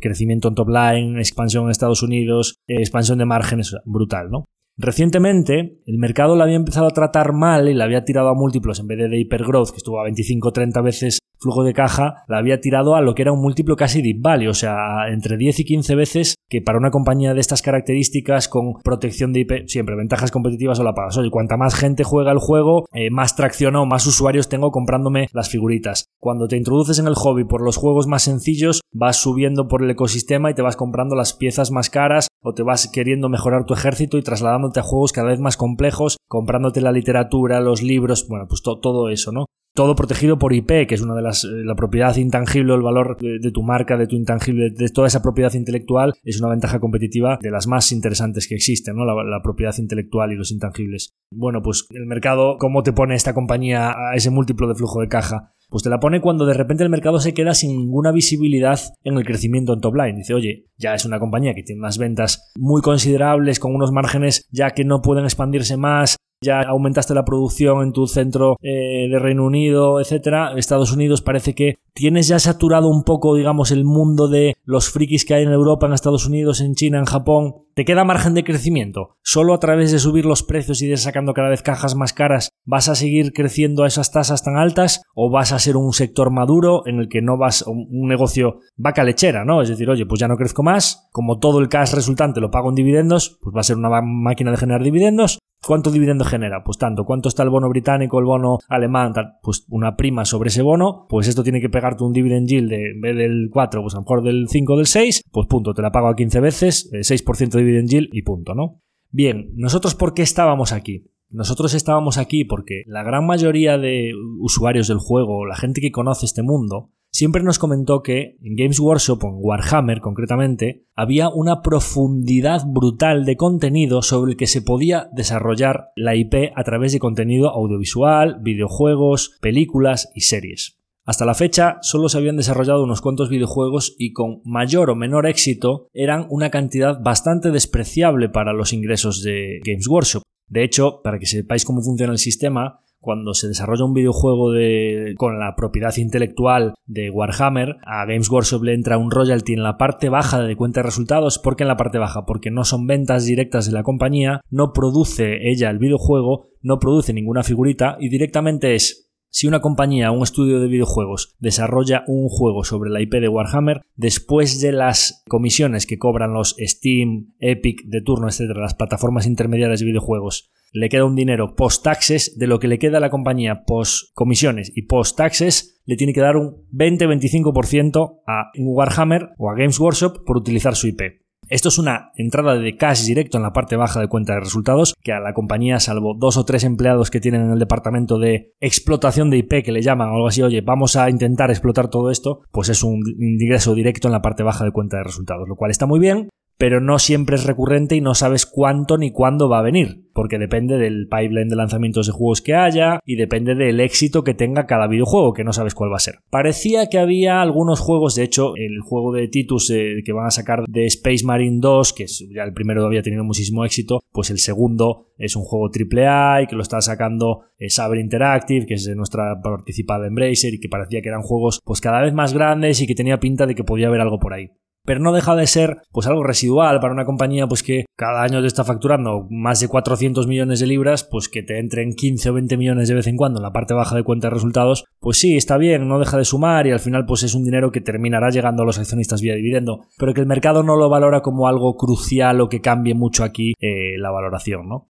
[0.00, 4.46] crecimiento en top line, expansión en Estados Unidos, eh, expansión de márgenes, brutal, ¿no?
[4.76, 8.80] Recientemente, el mercado la había empezado a tratar mal y la había tirado a múltiplos
[8.80, 12.60] en vez de, de hipergrowth, que estuvo a 25-30 veces flujo de caja, la había
[12.60, 15.64] tirado a lo que era un múltiplo casi deep value, o sea, entre 10 y
[15.64, 20.30] 15 veces que para una compañía de estas características con protección de IP, siempre ventajas
[20.30, 21.18] competitivas o la pagas.
[21.18, 25.28] Oye, cuanta más gente juega el juego, eh, más tracción o más usuarios tengo comprándome
[25.32, 26.06] las figuritas.
[26.18, 29.90] Cuando te introduces en el hobby por los juegos más sencillos, vas subiendo por el
[29.90, 33.74] ecosistema y te vas comprando las piezas más caras o te vas queriendo mejorar tu
[33.74, 38.46] ejército y trasladándote a juegos cada vez más complejos, comprándote la literatura, los libros, bueno,
[38.48, 39.46] pues todo eso, ¿no?
[39.74, 43.16] Todo protegido por IP, que es una de las, eh, la propiedad intangible, el valor
[43.18, 47.38] de, tu marca, de tu intangible, de toda esa propiedad intelectual, es una ventaja competitiva
[47.42, 49.04] de las más interesantes que existen, ¿no?
[49.04, 51.16] La, la, propiedad intelectual y los intangibles.
[51.30, 55.08] Bueno, pues el mercado, ¿cómo te pone esta compañía a ese múltiplo de flujo de
[55.08, 55.54] caja?
[55.74, 59.16] Pues te la pone cuando de repente el mercado se queda sin ninguna visibilidad en
[59.16, 60.18] el crecimiento en top line.
[60.18, 64.46] Dice, oye, ya es una compañía que tiene unas ventas muy considerables, con unos márgenes
[64.52, 69.18] ya que no pueden expandirse más, ya aumentaste la producción en tu centro eh, de
[69.18, 70.52] Reino Unido, etcétera.
[70.56, 75.24] Estados Unidos parece que tienes ya saturado un poco, digamos, el mundo de los frikis
[75.24, 77.54] que hay en Europa, en Estados Unidos, en China, en Japón.
[77.74, 79.16] ¿Te queda margen de crecimiento?
[79.22, 82.50] ¿Solo a través de subir los precios y de sacando cada vez cajas más caras
[82.64, 85.02] vas a seguir creciendo a esas tasas tan altas?
[85.14, 89.04] ¿O vas a ser un sector maduro en el que no vas, un negocio vaca
[89.04, 89.62] lechera, ¿no?
[89.62, 92.68] Es decir, oye, pues ya no crezco más, como todo el cash resultante lo pago
[92.68, 96.62] en dividendos, pues va a ser una máquina de generar dividendos, ¿Cuánto dividendo genera?
[96.62, 97.04] Pues tanto.
[97.04, 99.12] ¿Cuánto está el bono británico, el bono alemán?
[99.42, 101.06] Pues una prima sobre ese bono.
[101.08, 103.98] Pues esto tiene que pegarte un dividend yield de, en vez del 4, pues a
[103.98, 105.22] lo mejor del 5 o del 6.
[105.30, 108.82] Pues punto, te la pago a 15 veces, 6% de dividend yield y punto, ¿no?
[109.10, 111.06] Bien, ¿nosotros por qué estábamos aquí?
[111.34, 116.26] Nosotros estábamos aquí porque la gran mayoría de usuarios del juego, la gente que conoce
[116.26, 122.62] este mundo, siempre nos comentó que en Games Workshop en Warhammer concretamente había una profundidad
[122.64, 127.50] brutal de contenido sobre el que se podía desarrollar la IP a través de contenido
[127.50, 130.78] audiovisual, videojuegos, películas y series.
[131.04, 135.26] Hasta la fecha solo se habían desarrollado unos cuantos videojuegos y con mayor o menor
[135.26, 140.22] éxito eran una cantidad bastante despreciable para los ingresos de Games Workshop.
[140.48, 145.14] De hecho, para que sepáis cómo funciona el sistema, cuando se desarrolla un videojuego de,
[145.18, 149.76] con la propiedad intelectual de Warhammer, a Games Workshop le entra un royalty en la
[149.76, 151.38] parte baja de cuenta de resultados.
[151.38, 152.24] ¿Por qué en la parte baja?
[152.24, 157.12] Porque no son ventas directas de la compañía, no produce ella el videojuego, no produce
[157.12, 159.03] ninguna figurita y directamente es
[159.34, 163.80] si una compañía un estudio de videojuegos desarrolla un juego sobre la IP de Warhammer,
[163.96, 169.80] después de las comisiones que cobran los Steam, Epic, de turno, etcétera, las plataformas intermediarias
[169.80, 173.64] de videojuegos, le queda un dinero post-taxes, de lo que le queda a la compañía
[173.66, 180.24] post-comisiones y post-taxes, le tiene que dar un 20-25% a Warhammer o a Games Workshop
[180.24, 181.23] por utilizar su IP.
[181.48, 184.94] Esto es una entrada de cash directo en la parte baja de cuenta de resultados,
[185.02, 188.52] que a la compañía, salvo dos o tres empleados que tienen en el departamento de
[188.60, 192.10] explotación de IP, que le llaman o algo así, oye, vamos a intentar explotar todo
[192.10, 195.56] esto, pues es un ingreso directo en la parte baja de cuenta de resultados, lo
[195.56, 199.48] cual está muy bien, pero no siempre es recurrente y no sabes cuánto ni cuándo
[199.48, 203.54] va a venir, porque depende del pipeline de lanzamientos de juegos que haya y depende
[203.54, 206.20] del éxito que tenga cada videojuego, que no sabes cuál va a ser.
[206.30, 210.30] Parecía que había algunos juegos, de hecho, el juego de Titus eh, que van a
[210.30, 214.38] sacar de Space Marine 2, que ya el primero había tenido muchísimo éxito, pues el
[214.38, 218.84] segundo es un juego AAA y que lo está sacando eh, Saber Interactive, que es
[218.84, 222.80] de nuestra participada Embracer y que parecía que eran juegos pues cada vez más grandes
[222.80, 224.50] y que tenía pinta de que podía haber algo por ahí
[224.84, 228.40] pero no deja de ser pues algo residual para una compañía pues que cada año
[228.40, 232.34] te está facturando más de 400 millones de libras, pues que te entren 15 o
[232.34, 235.18] 20 millones de vez en cuando en la parte baja de cuenta de resultados, pues
[235.18, 237.80] sí, está bien, no deja de sumar y al final pues es un dinero que
[237.80, 241.48] terminará llegando a los accionistas vía dividendo, pero que el mercado no lo valora como
[241.48, 244.88] algo crucial o que cambie mucho aquí eh, la valoración, ¿no?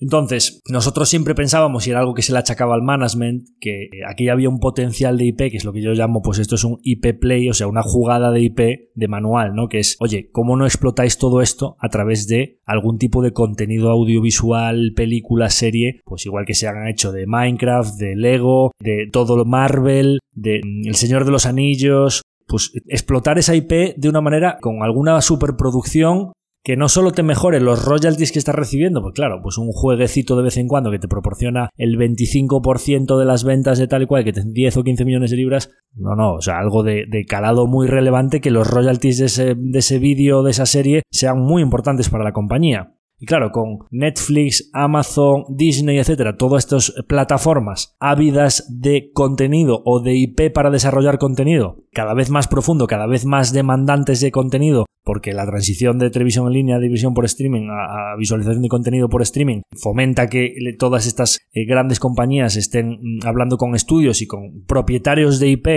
[0.00, 4.28] Entonces, nosotros siempre pensábamos, y era algo que se le achacaba al management, que aquí
[4.28, 6.78] había un potencial de IP, que es lo que yo llamo, pues esto es un
[6.82, 8.60] IP play, o sea, una jugada de IP
[8.94, 9.68] de manual, ¿no?
[9.68, 13.90] Que es, oye, ¿cómo no explotáis todo esto a través de algún tipo de contenido
[13.90, 19.36] audiovisual, película, serie, pues igual que se han hecho de Minecraft, de Lego, de todo
[19.36, 24.20] lo Marvel, de mm, El Señor de los Anillos, pues explotar esa IP de una
[24.20, 26.32] manera con alguna superproducción
[26.62, 30.36] que no solo te mejore los royalties que estás recibiendo, pues claro, pues un jueguecito
[30.36, 34.06] de vez en cuando que te proporciona el 25% de las ventas de tal y
[34.06, 37.06] cual, que te 10 o 15 millones de libras, no, no, o sea, algo de,
[37.28, 41.40] calado muy relevante que los royalties de ese, de ese vídeo, de esa serie, sean
[41.40, 42.94] muy importantes para la compañía.
[43.20, 50.16] Y claro, con Netflix, Amazon, Disney, etcétera, todas estas plataformas ávidas de contenido o de
[50.16, 55.34] IP para desarrollar contenido, cada vez más profundo, cada vez más demandantes de contenido, porque
[55.34, 59.20] la transición de televisión en línea de visión por streaming a, visualización de contenido por
[59.20, 64.64] streaming fomenta que todas estas eh, grandes compañías estén mm, hablando con estudios y con
[64.66, 65.68] propietarios de IP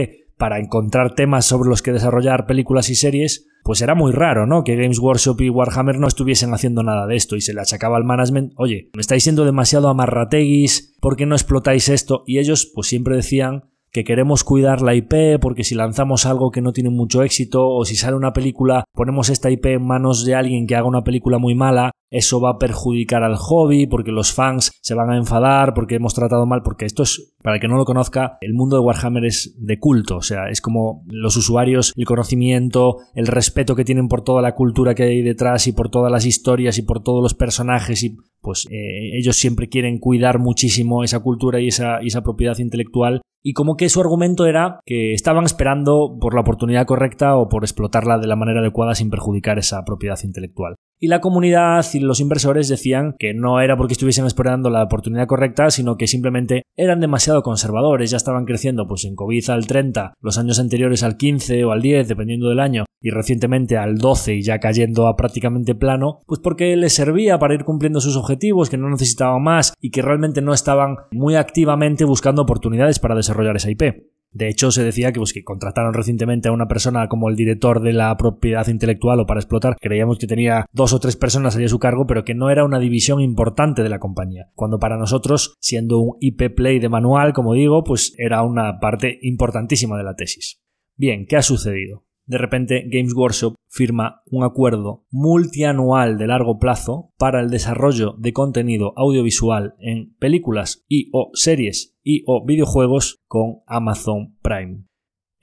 [0.44, 4.66] para encontrar temas sobre los que desarrollar películas y series, pues era muy raro, ¿no?
[4.66, 7.96] Que Games Workshop y Warhammer no estuviesen haciendo nada de esto y se le achacaba
[7.96, 12.24] al management, oye, me estáis siendo demasiado amarrateguis, ¿por qué no explotáis esto?
[12.28, 16.62] Y ellos pues siempre decían que queremos cuidar la IP porque si lanzamos algo que
[16.62, 20.36] no tiene mucho éxito o si sale una película ponemos esta IP en manos de
[20.36, 24.34] alguien que haga una película muy mala, eso va a perjudicar al hobby porque los
[24.34, 27.68] fans se van a enfadar porque hemos tratado mal, porque esto es, para el que
[27.68, 31.36] no lo conozca, el mundo de Warhammer es de culto, o sea, es como los
[31.36, 35.72] usuarios, el conocimiento, el respeto que tienen por toda la cultura que hay detrás y
[35.72, 39.98] por todas las historias y por todos los personajes y pues eh, ellos siempre quieren
[39.98, 44.46] cuidar muchísimo esa cultura y esa, y esa propiedad intelectual y como que su argumento
[44.46, 48.96] era que estaban esperando por la oportunidad correcta o por explotarla de la manera adecuada
[48.96, 50.76] sin perjudicar esa propiedad intelectual.
[51.00, 55.28] Y la comunidad y los inversores decían que no era porque estuviesen esperando la oportunidad
[55.28, 60.14] correcta, sino que simplemente eran demasiado conservadores, ya estaban creciendo pues en COVID al 30,
[60.22, 64.36] los años anteriores al 15 o al 10, dependiendo del año, y recientemente al 12
[64.36, 68.70] y ya cayendo a prácticamente plano, pues porque les servía para ir cumpliendo sus objetivos,
[68.70, 73.58] que no necesitaban más y que realmente no estaban muy activamente buscando oportunidades para desarrollar
[73.58, 74.13] esa IP.
[74.34, 77.82] De hecho, se decía que, pues, que contrataron recientemente a una persona como el director
[77.82, 79.76] de la propiedad intelectual o para explotar.
[79.80, 82.66] Creíamos que tenía dos o tres personas allí a su cargo, pero que no era
[82.66, 84.50] una división importante de la compañía.
[84.56, 89.20] Cuando para nosotros, siendo un IP Play de manual, como digo, pues era una parte
[89.22, 90.62] importantísima de la tesis.
[90.96, 92.04] Bien, ¿qué ha sucedido?
[92.26, 98.34] de repente Games Workshop firma un acuerdo multianual de largo plazo para el desarrollo de
[98.34, 104.84] contenido audiovisual en películas y o series y o videojuegos con Amazon Prime.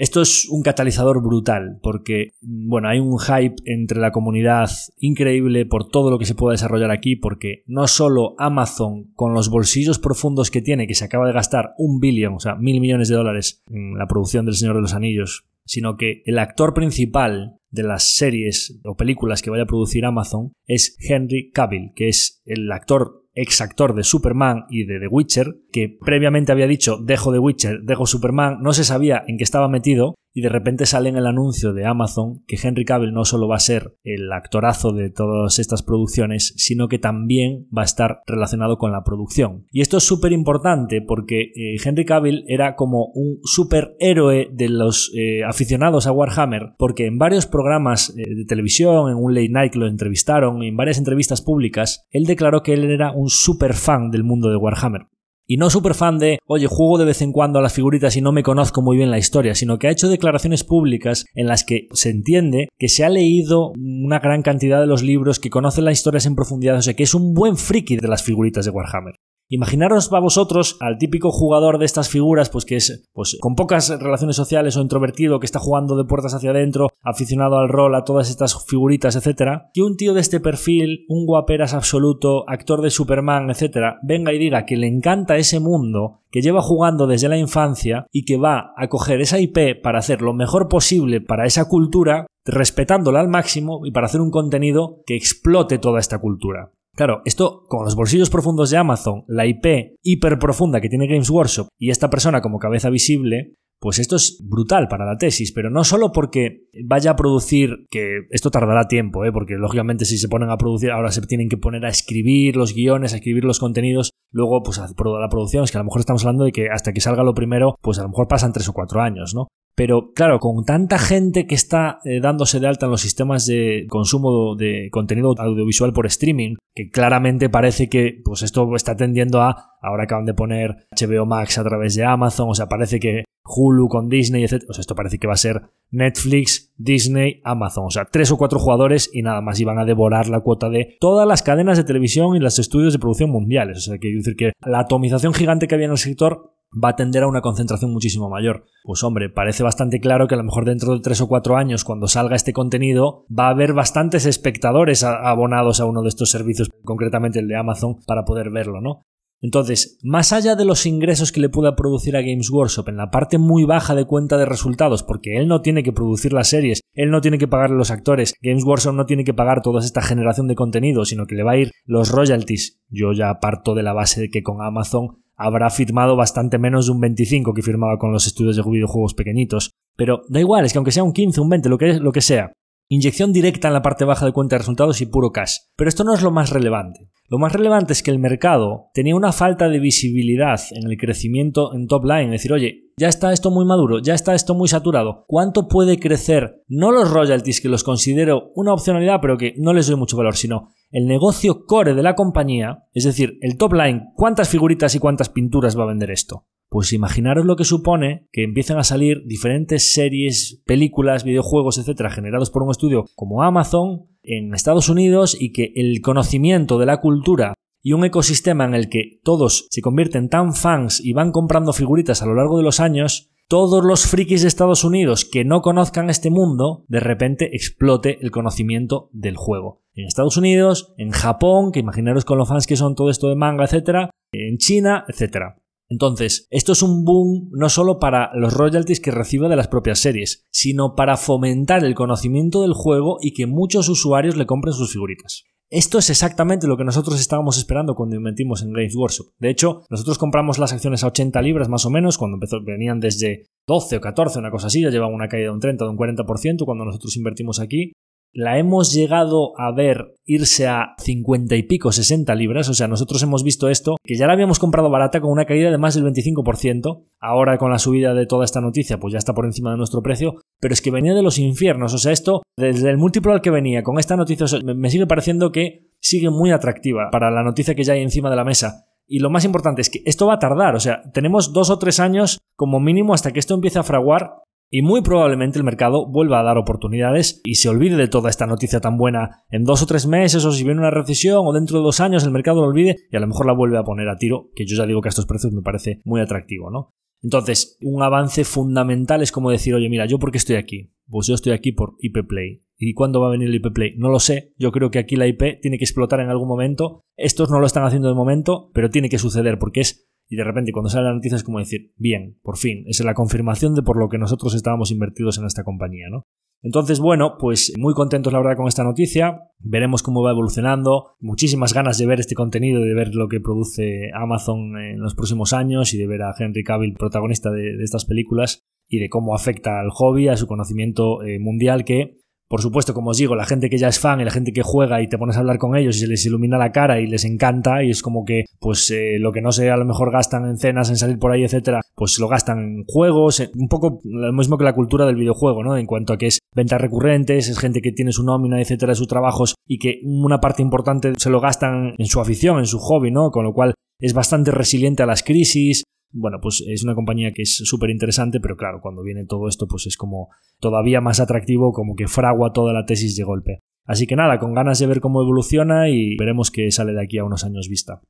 [0.01, 5.89] Esto es un catalizador brutal porque, bueno, hay un hype entre la comunidad increíble por
[5.89, 10.51] todo lo que se puede desarrollar aquí porque no solo Amazon con los bolsillos profundos
[10.51, 13.63] que tiene, que se acaba de gastar un billón, o sea, mil millones de dólares
[13.69, 18.15] en la producción del Señor de los Anillos, sino que el actor principal de las
[18.15, 23.20] series o películas que vaya a producir Amazon es Henry Cavill, que es el actor
[23.35, 27.81] ex actor de Superman y de The Witcher, que previamente había dicho dejo The Witcher,
[27.83, 31.27] dejo Superman, no se sabía en qué estaba metido y de repente sale en el
[31.27, 35.59] anuncio de Amazon que Henry Cavill no solo va a ser el actorazo de todas
[35.59, 39.67] estas producciones, sino que también va a estar relacionado con la producción.
[39.71, 45.13] Y esto es súper importante porque eh, Henry Cavill era como un superhéroe de los
[45.17, 49.75] eh, aficionados a Warhammer, porque en varios programas eh, de televisión, en un late night
[49.75, 54.25] lo entrevistaron, en varias entrevistas públicas, él declaró que él era un super fan del
[54.25, 55.07] mundo de Warhammer.
[55.51, 58.21] Y no súper fan de, oye, juego de vez en cuando a las figuritas y
[58.21, 61.65] no me conozco muy bien la historia, sino que ha hecho declaraciones públicas en las
[61.65, 65.83] que se entiende que se ha leído una gran cantidad de los libros, que conoce
[65.83, 68.71] las historias en profundidad, o sea, que es un buen friki de las figuritas de
[68.71, 69.17] Warhammer.
[69.53, 73.89] Imaginaros a vosotros al típico jugador de estas figuras, pues que es pues, con pocas
[73.89, 78.05] relaciones sociales o introvertido, que está jugando de puertas hacia adentro, aficionado al rol, a
[78.05, 82.91] todas estas figuritas, etcétera, que un tío de este perfil, un guaperas absoluto, actor de
[82.91, 87.37] Superman, etcétera, venga y diga que le encanta ese mundo, que lleva jugando desde la
[87.37, 91.67] infancia y que va a coger esa IP para hacer lo mejor posible para esa
[91.67, 96.71] cultura, respetándola al máximo y para hacer un contenido que explote toda esta cultura.
[96.97, 101.31] Claro, esto con los bolsillos profundos de Amazon, la IP hiper profunda que tiene Games
[101.31, 105.71] Workshop y esta persona como cabeza visible, pues esto es brutal para la tesis, pero
[105.71, 109.33] no solo porque vaya a producir, que esto tardará tiempo, ¿eh?
[109.33, 112.75] porque lógicamente si se ponen a producir, ahora se tienen que poner a escribir los
[112.75, 116.01] guiones, a escribir los contenidos, luego pues a la producción, es que a lo mejor
[116.01, 118.69] estamos hablando de que hasta que salga lo primero, pues a lo mejor pasan tres
[118.69, 119.49] o cuatro años, ¿no?
[119.75, 123.87] Pero claro, con tanta gente que está eh, dándose de alta en los sistemas de
[123.89, 129.71] consumo de contenido audiovisual por streaming, que claramente parece que pues esto está tendiendo a,
[129.81, 133.89] ahora acaban de poner HBO Max a través de Amazon, o sea, parece que Hulu
[133.89, 134.65] con Disney, etc.
[134.69, 137.87] O sea, esto parece que va a ser Netflix, Disney, Amazon.
[137.87, 140.97] O sea, tres o cuatro jugadores y nada más iban a devorar la cuota de
[141.01, 143.79] todas las cadenas de televisión y los estudios de producción mundiales.
[143.79, 146.97] O sea, quiere decir que la atomización gigante que había en el sector va a
[146.97, 148.65] tender a una concentración muchísimo mayor.
[148.85, 151.85] Pues hombre, parece bastante claro que a lo mejor dentro de tres o cuatro años,
[151.85, 156.71] cuando salga este contenido, va a haber bastantes espectadores abonados a uno de estos servicios,
[156.85, 159.07] concretamente el de Amazon, para poder verlo, ¿no?
[159.43, 163.11] Entonces, más allá de los ingresos que le pueda producir a Games Workshop en la
[163.11, 166.83] parte muy baja de cuenta de resultados, porque él no tiene que producir las series,
[166.93, 170.03] él no tiene que pagarle los actores, Games Workshop no tiene que pagar toda esta
[170.03, 172.81] generación de contenido, sino que le va a ir los royalties.
[172.89, 176.93] Yo ya parto de la base de que con Amazon habrá firmado bastante menos de
[176.93, 179.71] un 25 que firmaba con los estudios de videojuegos pequeñitos.
[179.97, 182.21] Pero da igual, es que aunque sea un 15, un 20, lo que, lo que
[182.21, 182.53] sea,
[182.89, 185.57] inyección directa en la parte baja de cuenta de resultados y puro cash.
[185.77, 187.10] Pero esto no es lo más relevante.
[187.31, 191.73] Lo más relevante es que el mercado tenía una falta de visibilidad en el crecimiento
[191.73, 192.25] en top line.
[192.25, 195.27] Es decir, oye, ya está esto muy maduro, ya está esto muy saturado.
[195.29, 196.65] ¿Cuánto puede crecer?
[196.67, 200.35] No los royalties, que los considero una opcionalidad, pero que no les doy mucho valor,
[200.35, 204.99] sino el negocio core de la compañía, es decir, el top line, cuántas figuritas y
[204.99, 206.47] cuántas pinturas va a vender esto.
[206.71, 212.51] Pues imaginaros lo que supone que empiecen a salir diferentes series, películas, videojuegos, etcétera, generados
[212.51, 217.55] por un estudio como Amazon en Estados Unidos y que el conocimiento de la cultura
[217.83, 222.23] y un ecosistema en el que todos se convierten tan fans y van comprando figuritas
[222.23, 226.09] a lo largo de los años, todos los frikis de Estados Unidos que no conozcan
[226.09, 229.83] este mundo, de repente explote el conocimiento del juego.
[229.95, 233.35] En Estados Unidos, en Japón, que imaginaros con los fans que son todo esto de
[233.35, 235.57] manga, etcétera, en China, etcétera.
[235.91, 239.99] Entonces, esto es un boom no solo para los royalties que recibe de las propias
[239.99, 244.93] series, sino para fomentar el conocimiento del juego y que muchos usuarios le compren sus
[244.93, 245.43] figuritas.
[245.69, 249.33] Esto es exactamente lo que nosotros estábamos esperando cuando inventimos en Games Workshop.
[249.39, 253.01] De hecho, nosotros compramos las acciones a 80 libras más o menos, cuando empezó, venían
[253.01, 255.89] desde 12 o 14, una cosa así, ya llevaban una caída de un 30 o
[255.89, 257.93] de un 40% cuando nosotros invertimos aquí
[258.33, 263.23] la hemos llegado a ver irse a 50 y pico, 60 libras, o sea, nosotros
[263.23, 266.05] hemos visto esto, que ya la habíamos comprado barata con una caída de más del
[266.05, 269.77] 25%, ahora con la subida de toda esta noticia, pues ya está por encima de
[269.77, 273.33] nuestro precio, pero es que venía de los infiernos, o sea, esto, desde el múltiplo
[273.33, 277.43] al que venía con esta noticia, me sigue pareciendo que sigue muy atractiva para la
[277.43, 278.87] noticia que ya hay encima de la mesa.
[279.07, 281.79] Y lo más importante es que esto va a tardar, o sea, tenemos dos o
[281.81, 284.35] tres años como mínimo hasta que esto empiece a fraguar
[284.71, 288.47] y muy probablemente el mercado vuelva a dar oportunidades y se olvide de toda esta
[288.47, 291.79] noticia tan buena en dos o tres meses o si viene una recesión o dentro
[291.79, 294.09] de dos años el mercado lo olvide y a lo mejor la vuelve a poner
[294.09, 296.95] a tiro, que yo ya digo que a estos precios me parece muy atractivo, ¿no?
[297.23, 300.95] Entonces, un avance fundamental es como decir, oye, mira, ¿yo por qué estoy aquí?
[301.07, 302.63] Pues yo estoy aquí por IP Play.
[302.79, 303.95] ¿Y cuándo va a venir el IP Play?
[303.99, 304.55] No lo sé.
[304.57, 307.03] Yo creo que aquí la IP tiene que explotar en algún momento.
[307.17, 310.45] Estos no lo están haciendo de momento, pero tiene que suceder porque es y de
[310.45, 313.83] repente cuando sale la noticia es como decir, bien, por fin, es la confirmación de
[313.83, 316.25] por lo que nosotros estábamos invertidos en esta compañía, ¿no?
[316.63, 321.73] Entonces, bueno, pues muy contentos la verdad con esta noticia, veremos cómo va evolucionando, muchísimas
[321.75, 325.95] ganas de ver este contenido, de ver lo que produce Amazon en los próximos años
[325.95, 329.91] y de ver a Henry Cavill protagonista de, estas películas y de cómo afecta al
[329.91, 332.19] hobby, a su conocimiento eh, mundial que
[332.51, 334.65] por supuesto, como os digo, la gente que ya es fan y la gente que
[334.65, 337.07] juega y te pones a hablar con ellos y se les ilumina la cara y
[337.07, 340.11] les encanta y es como que, pues, eh, lo que no sé, a lo mejor
[340.11, 344.01] gastan en cenas, en salir por ahí, etcétera, pues lo gastan en juegos, un poco
[344.03, 345.77] lo mismo que la cultura del videojuego, ¿no?
[345.77, 348.97] En cuanto a que es ventas recurrentes, es gente que tiene su nómina, etcétera, de
[348.97, 352.81] sus trabajos y que una parte importante se lo gastan en su afición, en su
[352.81, 353.31] hobby, ¿no?
[353.31, 357.43] Con lo cual es bastante resiliente a las crisis, bueno, pues es una compañía que
[357.43, 361.73] es súper interesante, pero claro, cuando viene todo esto, pues es como todavía más atractivo,
[361.73, 363.61] como que fragua toda la tesis de golpe.
[363.87, 367.19] Así que nada, con ganas de ver cómo evoluciona y veremos qué sale de aquí
[367.19, 368.01] a unos años vista.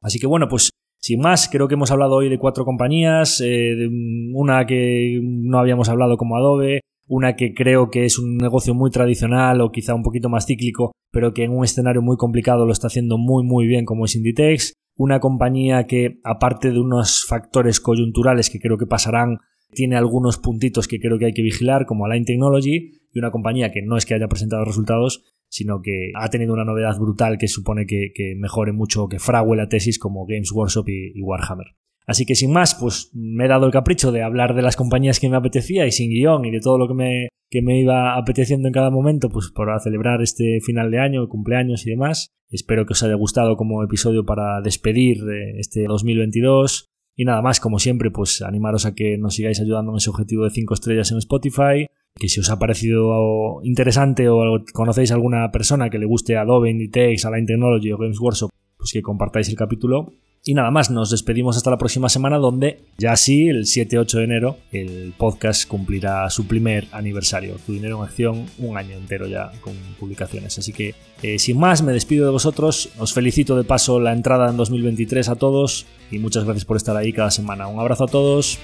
[0.00, 3.88] Así que bueno, pues sin más, creo que hemos hablado hoy de cuatro compañías, eh,
[4.34, 8.90] una que no habíamos hablado como Adobe, una que creo que es un negocio muy
[8.90, 12.72] tradicional o quizá un poquito más cíclico, pero que en un escenario muy complicado lo
[12.72, 17.80] está haciendo muy muy bien como es Inditex, una compañía que, aparte de unos factores
[17.80, 19.38] coyunturales que creo que pasarán,
[19.72, 23.70] tiene algunos puntitos que creo que hay que vigilar, como Align Technology, y una compañía
[23.70, 27.48] que no es que haya presentado resultados, sino que ha tenido una novedad brutal que
[27.48, 31.66] supone que, mejore mucho, que frague la tesis como Games Workshop y Warhammer.
[32.06, 35.18] Así que sin más, pues me he dado el capricho de hablar de las compañías
[35.18, 38.16] que me apetecía y sin guion y de todo lo que me, que me iba
[38.16, 42.28] apeteciendo en cada momento, pues para celebrar este final de año, cumpleaños y demás.
[42.48, 46.86] Espero que os haya gustado como episodio para despedir eh, este 2022.
[47.16, 50.44] Y nada más, como siempre, pues animaros a que nos sigáis ayudando en ese objetivo
[50.44, 51.86] de 5 estrellas en Spotify.
[52.14, 54.38] Que si os ha parecido interesante o
[54.72, 58.92] conocéis a alguna persona que le guste Adobe, Inditex, Align Technology o Games Workshop, pues
[58.92, 60.12] que compartáis el capítulo
[60.48, 64.22] y nada más, nos despedimos hasta la próxima semana donde ya sí, el 7-8 de
[64.22, 67.56] enero, el podcast cumplirá su primer aniversario.
[67.66, 70.56] Tu dinero en acción, un año entero ya con publicaciones.
[70.56, 72.90] Así que eh, sin más, me despido de vosotros.
[72.96, 76.96] Os felicito de paso la entrada en 2023 a todos y muchas gracias por estar
[76.96, 77.66] ahí cada semana.
[77.66, 78.60] Un abrazo a todos.